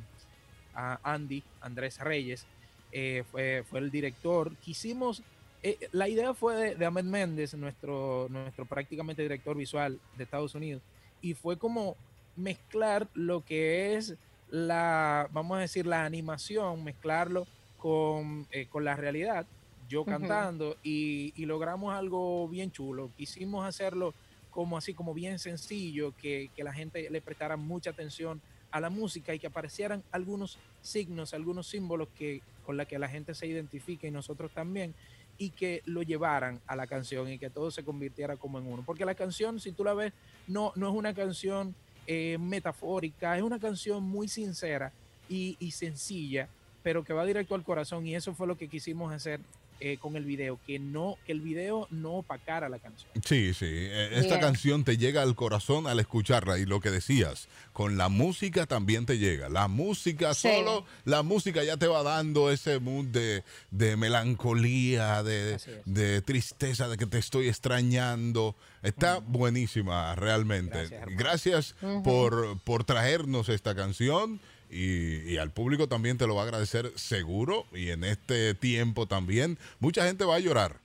Andy, 0.75 1.45
Andrés 1.61 2.01
Reyes, 2.01 2.47
eh, 2.91 3.23
fue, 3.31 3.65
fue 3.71 3.79
el 3.79 3.93
director. 3.93 4.53
Quisimos, 4.57 5.23
eh, 5.63 5.79
la 5.93 6.09
idea 6.09 6.35
fue 6.35 6.57
de, 6.57 6.75
de 6.75 6.85
Ahmed 6.85 7.05
Méndez, 7.05 7.55
nuestro, 7.55 8.27
nuestro 8.29 8.65
prácticamente 8.65 9.23
director 9.23 9.57
visual 9.57 10.01
de 10.17 10.25
Estados 10.25 10.57
Unidos, 10.57 10.83
y 11.23 11.35
fue 11.35 11.57
como 11.57 11.97
mezclar 12.35 13.07
lo 13.15 13.45
que 13.45 13.95
es 13.95 14.17
la, 14.51 15.29
vamos 15.33 15.59
a 15.59 15.61
decir, 15.61 15.87
la 15.87 16.05
animación, 16.05 16.83
mezclarlo 16.83 17.47
con, 17.79 18.49
eh, 18.51 18.67
con 18.69 18.85
la 18.85 18.97
realidad, 18.97 19.47
yo 19.89 20.05
cantando, 20.05 20.77
y, 20.83 21.33
y 21.37 21.47
logramos 21.47 21.95
algo 21.95 22.49
bien 22.49 22.73
chulo. 22.73 23.11
Quisimos 23.17 23.65
hacerlo 23.65 24.13
como 24.55 24.79
así, 24.79 24.95
como 24.95 25.13
bien 25.15 25.41
sencillo, 25.41 26.15
que, 26.17 26.49
que 26.55 26.63
la 26.63 26.73
gente 26.73 27.11
le 27.11 27.21
prestara 27.21 27.57
mucha 27.57 27.91
atención 27.91 28.41
a 28.71 28.81
la 28.81 28.89
música 28.89 29.35
y 29.35 29.41
que 29.41 29.49
aparecieran 29.49 30.05
algunos 30.13 30.59
signos, 30.81 31.35
algunos 31.35 31.67
símbolos 31.67 32.09
que, 32.17 32.41
con 32.65 32.77
la 32.77 32.87
que 32.87 33.01
la 33.01 33.09
gente 33.09 33.35
se 33.35 33.49
identifique 33.49 34.07
y 34.07 34.13
nosotros 34.13 34.53
también, 34.53 34.95
y 35.39 35.51
que 35.51 35.83
lo 35.87 36.03
llevaran 36.03 36.61
a 36.69 36.77
la 36.77 36.87
canción 36.87 37.29
y 37.29 37.39
que 37.39 37.51
todo 37.51 37.73
se 37.73 37.85
convirtiera 37.85 38.37
como 38.37 38.61
en 38.61 38.69
uno. 38.69 38.85
Porque 38.87 39.05
la 39.05 39.17
canción, 39.17 39.59
si 39.59 39.73
tú 39.73 39.83
la 39.83 39.95
ves, 39.95 40.13
no, 40.47 40.73
no 40.77 40.89
es 40.89 40.95
una 40.95 41.15
canción 41.15 41.75
eh, 42.07 42.39
metafórica, 42.39 43.37
es 43.37 43.43
una 43.43 43.59
canción 43.59 44.05
muy 44.05 44.29
sincera 44.29 44.93
y 45.29 45.71
sencilla, 45.73 46.49
pero 46.85 47.03
que 47.03 47.13
va 47.13 47.25
directo 47.25 47.57
al 47.57 47.65
corazón 47.65 48.07
y 48.07 48.15
eso 48.15 48.35
fue 48.35 48.47
lo 48.47 48.57
que 48.57 48.69
quisimos 48.69 49.13
hacer 49.13 49.41
eh, 49.81 49.99
con 49.99 50.17
el 50.17 50.25
video, 50.25 50.59
que 50.67 50.79
no 50.79 51.19
que 51.27 51.33
el 51.33 51.41
video 51.41 51.87
no 51.91 52.13
opacara 52.15 52.69
la 52.69 52.79
canción. 52.79 53.11
Sí, 53.25 53.53
sí. 53.55 53.67
eh, 53.69 54.11
Esta 54.15 54.37
Bien. 54.37 54.41
canción 54.41 54.85
te 54.85 54.97
llega 54.97 55.23
al 55.23 55.35
corazón 55.35 55.87
al 55.87 56.01
escucharla 56.01 56.59
y 56.59 56.65
lo 56.65 56.81
que 56.81 56.91
decías, 56.91 57.49
con 57.73 57.97
la 57.97 58.09
música 58.09 58.67
también 58.67 59.05
te 59.07 59.19
llega. 59.19 59.49
La 59.49 59.69
música 59.69 60.33
Sí. 60.35 60.49
solo, 60.49 60.85
la 61.05 61.23
música 61.23 61.63
ya 61.65 61.77
te 61.77 61.87
va 61.87 62.03
dando 62.03 62.51
ese 62.51 62.79
mood 62.79 63.07
de, 63.07 63.43
de 63.71 63.97
melancolía, 63.97 65.23
de, 65.23 65.59
de 65.85 66.23
tristeza, 66.23 66.89
de 66.89 66.97
que 66.97 67.07
te 67.07 67.19
estoy 67.19 67.49
extrañando. 67.49 68.57
Está 68.83 69.19
buenísima 69.19 70.15
realmente. 70.15 70.89
Gracias, 71.17 71.75
por, 72.03 72.59
por 72.61 72.85
traernos 72.85 73.49
esta 73.49 73.75
canción. 73.75 74.41
Y, 74.75 75.33
y 75.33 75.37
al 75.37 75.53
público 75.53 75.87
también 75.87 76.19
te 76.19 76.27
lo 76.27 76.35
va 76.35 76.43
a 76.43 76.45
agradecer 76.47 76.91
seguro. 76.97 77.65
Y 77.73 77.91
en 77.91 78.03
este 78.03 78.55
tiempo 78.55 79.07
también, 79.07 79.57
mucha 79.79 80.05
gente 80.05 80.25
va 80.25 80.35
a 80.35 80.41
llorar. 80.41 80.77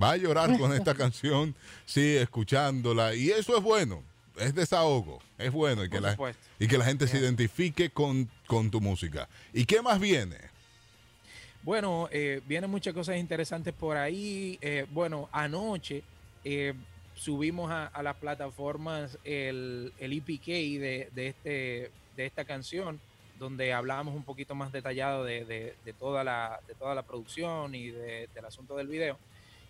Va 0.00 0.12
a 0.12 0.16
llorar 0.16 0.58
con 0.58 0.72
esta 0.72 0.94
canción, 0.96 1.54
sí, 1.86 2.16
escuchándola. 2.16 3.14
Y 3.14 3.30
eso 3.30 3.56
es 3.56 3.62
bueno. 3.62 4.02
Es 4.36 4.54
desahogo. 4.54 5.20
Es 5.38 5.52
bueno. 5.52 5.84
Y 5.84 5.88
que, 5.88 6.00
la, 6.00 6.16
y 6.58 6.66
que 6.66 6.78
la 6.78 6.84
gente 6.84 7.06
se 7.06 7.18
identifique 7.18 7.90
con, 7.90 8.28
con 8.46 8.70
tu 8.70 8.80
música. 8.80 9.28
¿Y 9.52 9.64
qué 9.64 9.82
más 9.82 10.00
viene? 10.00 10.36
Bueno, 11.62 12.08
eh, 12.10 12.40
vienen 12.46 12.70
muchas 12.70 12.94
cosas 12.94 13.18
interesantes 13.18 13.74
por 13.74 13.96
ahí. 13.96 14.58
Eh, 14.60 14.86
bueno, 14.90 15.28
anoche 15.32 16.02
eh, 16.44 16.74
subimos 17.14 17.70
a, 17.70 17.86
a 17.86 18.02
las 18.02 18.16
plataformas 18.16 19.18
el, 19.24 19.92
el 19.98 20.12
EPK 20.12 20.46
de, 20.46 21.08
de, 21.14 21.26
este, 21.28 21.90
de 22.16 22.26
esta 22.26 22.44
canción, 22.44 23.00
donde 23.38 23.72
hablábamos 23.72 24.14
un 24.14 24.24
poquito 24.24 24.54
más 24.54 24.72
detallado 24.72 25.24
de, 25.24 25.44
de- 25.44 25.76
de 25.82 25.94
toda, 25.94 26.24
la, 26.24 26.60
de 26.66 26.74
toda 26.74 26.94
la 26.94 27.04
producción 27.04 27.74
y 27.74 27.90
de- 27.90 28.28
del 28.32 28.44
asunto 28.44 28.76
del 28.76 28.88
video. 28.88 29.20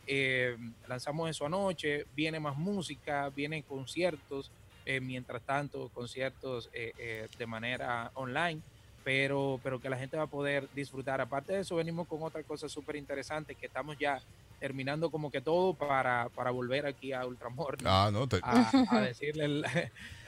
Eh, 0.06 0.56
lanzamos 0.86 1.28
eso 1.30 1.44
anoche, 1.46 2.04
viene 2.10 2.40
más 2.40 2.56
música, 2.56 3.28
vienen 3.30 3.62
conciertos, 3.62 4.52
eh, 4.84 5.00
mientras 5.00 5.44
tanto 5.44 5.90
conciertos 5.90 6.68
eh, 6.72 6.92
eh, 6.96 7.28
de 7.36 7.46
manera 7.46 8.10
online, 8.14 8.62
pero, 9.02 9.60
pero 9.62 9.80
que 9.80 9.90
la 9.90 9.98
gente 9.98 10.16
va 10.16 10.24
a 10.24 10.26
poder 10.28 10.68
disfrutar. 10.70 11.20
Aparte 11.20 11.52
de 11.54 11.60
eso, 11.60 11.76
venimos 11.76 12.06
con 12.06 12.22
otra 12.22 12.42
cosa 12.44 12.68
súper 12.68 12.96
interesante, 12.96 13.54
que 13.56 13.66
estamos 13.66 13.96
ya 13.98 14.22
terminando 14.58 15.10
como 15.10 15.30
que 15.30 15.40
todo 15.40 15.76
para, 15.76 16.30
para 16.30 16.50
volver 16.50 16.86
aquí 16.86 17.12
a 17.12 17.24
Ultramor 17.26 17.76
Ah, 17.84 18.10
no, 18.12 18.26
te, 18.26 18.38
a, 18.42 18.70
a 18.90 19.00
decirle, 19.02 19.44
el- 19.44 19.64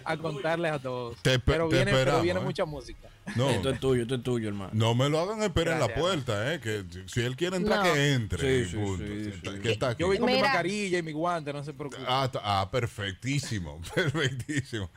a 0.05 0.17
contarles 0.17 0.73
a 0.73 0.79
todos. 0.79 1.17
Te 1.23 1.39
pero 1.39 1.69
te 1.69 1.77
viene, 1.77 1.93
pero 1.93 2.21
viene 2.23 2.41
¿eh? 2.41 2.43
mucha 2.43 2.65
música. 2.65 3.09
no, 3.37 3.51
Esto 3.51 3.71
es 3.71 3.81
tuyo, 3.81 4.03
esto 4.03 4.15
es 4.17 4.23
tuyo, 4.23 4.49
hermano. 4.49 4.71
no 4.73 4.95
me 4.95 5.09
lo 5.09 5.21
hagan 5.21 5.43
esperar 5.43 5.75
en 5.75 5.81
la 5.81 5.95
puerta, 5.95 6.53
¿eh? 6.55 6.61
Que 6.61 6.85
si 7.07 7.21
él 7.23 7.37
quiere 7.37 7.57
entrar, 7.57 7.85
No. 7.87 7.93
que 7.93 8.13
entre. 8.13 8.65
Sí, 8.65 8.71
sí, 8.71 8.77
punto. 8.77 9.05
sí, 9.05 9.31
Está- 9.35 9.53
sí. 9.53 9.59
que 9.61 9.73
está 9.73 9.89
aquí. 9.91 10.01
Yo 10.01 10.07
voy 10.09 10.19
con 10.19 10.31
mi 10.33 10.41
mascarilla 10.41 10.99
y 10.99 11.03
mi 11.03 11.13
guante, 11.13 11.53
no 11.53 11.63
se 11.65 11.73
preocupe. 11.73 12.03
Ah, 12.07 12.25
está- 12.27 12.41
ah, 12.43 12.71
perfectísimo, 12.71 13.81
perfectísimo. 13.95 14.91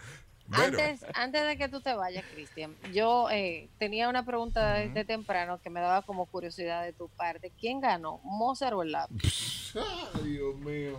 Bueno, 0.46 0.78
Antes, 0.78 1.06
antes 1.14 1.48
de 1.48 1.58
que 1.58 1.70
tú 1.70 1.80
te 1.80 1.94
vayas, 1.94 2.26
Cristian, 2.34 2.76
yo 2.94 3.30
eh, 3.32 3.70
tenía 3.80 4.10
una 4.10 4.26
pregunta 4.26 4.74
desde 4.74 5.06
temprano 5.06 5.60
que 5.64 5.70
me 5.70 5.80
daba 5.80 6.02
como 6.02 6.26
curiosidad 6.26 6.84
de 6.84 6.92
tu 6.92 7.08
parte. 7.10 7.52
¿Quién 7.58 7.80
ganó, 7.80 8.20
Mozart 8.26 8.74
o 8.76 8.84
el 8.84 8.92
lápiz? 8.92 9.74
Ay, 10.16 10.32
Dios 10.32 10.56
mío. 10.58 10.98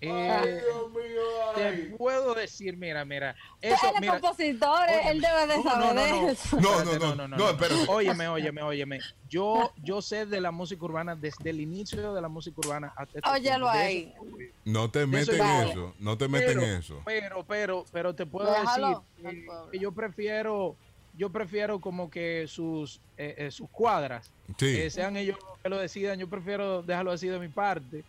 Eh, 0.00 0.62
Dios 0.64 0.90
mío. 0.92 1.20
te 1.54 1.72
puedo 1.96 2.34
decir, 2.34 2.76
mira, 2.76 3.04
mira, 3.04 3.36
eso, 3.60 3.76
Él 3.88 3.92
es 3.96 4.00
mira, 4.00 4.12
compositor, 4.20 4.80
Oye, 4.88 5.10
él 5.10 5.20
debe 5.20 5.46
de 5.46 5.56
no, 5.58 5.62
saber 5.62 5.94
no, 5.94 5.94
no, 5.94 6.80
no. 6.82 6.84
No, 6.84 6.98
no, 6.98 7.14
no, 7.28 7.28
no, 7.36 7.50
espérate. 7.50 7.84
Óyeme, 7.88 8.28
óyeme, 8.28 8.62
óyeme. 8.62 8.98
Yo, 9.28 9.72
yo 9.82 10.00
sé 10.00 10.26
de 10.26 10.40
la 10.40 10.50
música 10.50 10.84
urbana 10.84 11.14
desde 11.16 11.50
el 11.50 11.60
inicio 11.60 12.14
de 12.14 12.20
la 12.20 12.28
música 12.28 12.56
urbana 12.64 12.92
hasta 12.96 13.18
este 13.18 13.28
Óyelo 13.30 13.68
ahí. 13.68 14.12
eso- 14.14 14.26
No 14.64 14.90
te 14.90 15.06
meten 15.06 15.40
en 15.40 15.68
eso. 15.68 15.94
No 15.98 16.16
te 16.16 16.28
meten 16.28 16.48
pero, 16.48 16.62
en 16.62 16.70
eso. 16.78 17.02
Pero, 17.04 17.44
pero, 17.46 17.84
pero 17.92 18.14
te 18.14 18.24
puedo 18.26 18.50
Déjalo 18.50 19.04
decir 19.18 19.44
que- 19.46 19.70
que 19.72 19.78
yo 19.78 19.92
prefiero, 19.92 20.76
yo 21.16 21.28
prefiero 21.30 21.78
como 21.80 22.10
que 22.10 22.46
sus, 22.48 23.00
eh, 23.18 23.34
eh, 23.36 23.50
sus 23.50 23.68
cuadras 23.68 24.30
Sí. 24.56 24.78
eh, 24.78 24.90
sean 24.90 25.16
ellos 25.16 25.38
los 25.46 25.58
que 25.58 25.68
lo 25.68 25.78
decidan. 25.78 26.18
Yo 26.18 26.28
prefiero 26.28 26.82
dejarlo 26.82 27.12
así 27.12 27.28
de 27.28 27.38
mi 27.38 27.48
parte, 27.48 28.02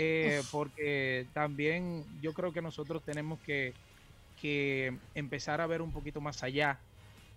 eh, 0.00 0.42
porque 0.52 1.26
también 1.32 2.04
yo 2.22 2.32
creo 2.32 2.52
que 2.52 2.62
nosotros 2.62 3.02
tenemos 3.02 3.40
que, 3.40 3.74
que 4.40 4.96
empezar 5.14 5.60
a 5.60 5.66
ver 5.66 5.82
un 5.82 5.90
poquito 5.90 6.20
más 6.20 6.44
allá 6.44 6.78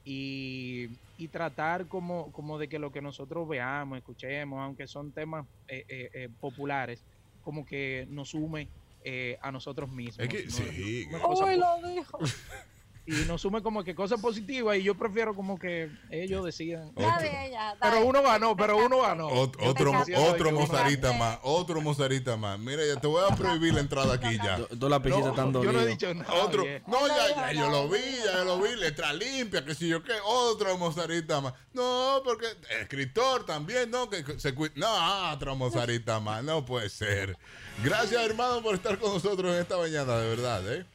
y, 0.05 0.89
y 1.17 1.27
tratar 1.27 1.87
como, 1.87 2.31
como 2.31 2.59
de 2.59 2.69
que 2.69 2.77
lo 2.77 2.91
que 2.91 3.01
nosotros 3.01 3.47
veamos, 3.47 3.97
escuchemos, 3.97 4.59
aunque 4.59 4.87
son 4.87 5.11
temas 5.11 5.45
eh, 5.67 5.85
eh, 5.87 6.09
eh, 6.13 6.29
populares, 6.39 7.03
como 7.43 7.65
que 7.65 8.07
nos 8.09 8.29
sume 8.29 8.67
eh, 9.03 9.39
a 9.41 9.51
nosotros 9.51 9.91
mismos. 9.91 10.19
Es 10.19 10.29
que 10.29 10.49
sí. 10.49 11.07
lo 11.09 11.89
dijo. 11.89 12.19
y 13.05 13.13
nos 13.25 13.41
sume 13.41 13.61
como 13.63 13.83
que 13.83 13.95
cosas 13.95 14.21
positivas 14.21 14.77
y 14.77 14.83
yo 14.83 14.95
prefiero 14.95 15.35
como 15.35 15.57
que 15.57 15.89
ellos 16.11 16.45
decidan. 16.45 16.89
Está 16.95 17.17
bien, 17.19 17.51
ya, 17.51 17.75
Pero 17.81 18.05
uno 18.05 18.21
ganó, 18.21 18.55
pero 18.55 18.77
uno 18.77 19.01
ganó. 19.01 19.27
Ot- 19.29 19.57
otro, 19.59 19.91
otro 20.29 20.51
mozarita 20.51 21.11
más, 21.13 21.39
otro 21.41 21.81
mozarita 21.81 22.37
más. 22.37 22.59
Mira, 22.59 22.85
ya 22.85 22.99
te 23.01 23.07
voy 23.07 23.23
a 23.29 23.35
prohibir 23.35 23.73
la 23.73 23.79
entrada 23.79 24.13
aquí 24.15 24.37
ya. 24.37 24.57
Do- 24.57 24.67
Dos 24.71 24.89
lapicitos 24.89 25.23
No, 25.25 25.29
están 25.31 25.53
yo 25.63 25.71
no 25.71 25.81
he 25.81 25.87
dicho 25.87 26.13
nada. 26.13 26.33
Otro, 26.43 26.63
no, 26.87 27.07
ya, 27.07 27.35
ya, 27.35 27.53
yo 27.53 27.69
lo 27.69 27.89
vi, 27.89 27.99
ya 28.23 28.37
yo 28.37 28.45
lo 28.45 28.59
vi, 28.59 28.75
letra 28.75 29.11
limpia, 29.13 29.65
que 29.65 29.73
si 29.75 29.87
yo 29.87 30.03
qué, 30.03 30.13
otro 30.23 30.77
mozarita 30.77 31.41
más. 31.41 31.53
No, 31.73 32.21
porque 32.23 32.45
escritor 32.81 33.45
también, 33.45 33.89
no, 33.89 34.09
que 34.09 34.23
que 34.23 34.39
se 34.39 34.53
cuida. 34.53 34.73
No, 34.75 35.31
otro 35.33 35.55
mozarita 35.55 36.19
más, 36.19 36.43
no 36.43 36.65
puede 36.65 36.89
ser. 36.89 37.35
Gracias, 37.83 38.21
hermano, 38.23 38.61
por 38.61 38.75
estar 38.75 38.99
con 38.99 39.13
nosotros 39.13 39.53
en 39.55 39.61
esta 39.61 39.77
mañana, 39.77 40.17
de 40.17 40.29
verdad, 40.29 40.73
¿eh? 40.73 40.85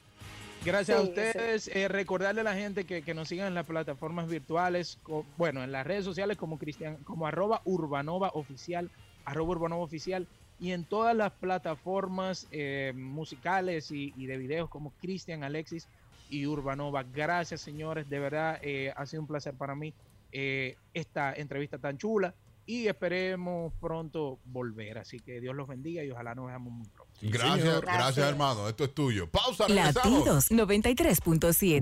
Gracias 0.67 0.99
a 0.99 1.03
Sí, 1.03 1.09
ustedes. 1.09 1.69
Eh, 1.69 1.89
recordarle 1.89 2.41
a 2.41 2.45
la 2.45 2.55
gente 2.55 2.85
que, 2.85 3.03
que 3.03 3.15
nos 3.15 3.29
sigan 3.29 3.47
en 3.47 3.55
las 3.55 3.67
plataformas 3.67 4.29
virtuales, 4.29 4.99
bueno, 5.37 5.63
en 5.63 5.71
las 5.73 5.87
redes 5.87 6.05
sociales 6.05 6.37
como 6.37 6.59
Cristian, 6.59 6.97
como 7.05 7.27
arroba 7.27 7.63
Urbanova 7.65 8.31
Oficial, 8.35 8.91
arroba 9.25 9.53
Urbanova 9.53 9.85
Oficial, 9.85 10.27
y 10.59 10.73
en 10.73 10.85
todas 10.85 11.15
las 11.15 11.33
plataformas 11.33 12.49
eh, 12.51 12.93
musicales 12.97 13.91
y, 13.91 14.13
y 14.17 14.27
de 14.27 14.39
videos 14.39 14.69
como 14.69 14.91
Cristian 15.01 15.45
Alexis 15.45 15.87
y 16.29 16.47
Urbanova. 16.47 17.05
Gracias, 17.05 17.61
señores. 17.61 18.09
De 18.09 18.19
verdad, 18.19 18.59
eh, 18.63 18.93
ha 18.97 19.07
sido 19.07 19.23
un 19.23 19.29
placer 19.29 19.55
para 19.55 19.75
mí 19.75 19.95
eh, 20.33 20.77
esta 20.95 21.33
entrevista 21.35 21.79
tan 21.79 21.99
chula. 21.99 22.35
Y 22.67 22.89
esperemos 22.89 23.73
pronto 23.81 24.41
volver. 24.45 24.99
Así 24.99 25.21
que 25.21 25.41
Dios 25.41 25.55
los 25.55 25.69
bendiga 25.69 26.03
y 26.03 26.11
ojalá 26.11 26.35
nos 26.35 26.49
veamos 26.49 26.73
muy 26.73 26.89
pronto. 26.89 27.13
Gracias, 27.23 27.81
Gracias. 27.81 28.27
hermano. 28.29 28.69
Esto 28.69 28.85
es 28.85 28.95
tuyo. 28.95 29.31
Pausa, 29.31 29.67
regresamos. 29.69 30.27
Latidos 30.27 30.51
93.7. 30.51 31.75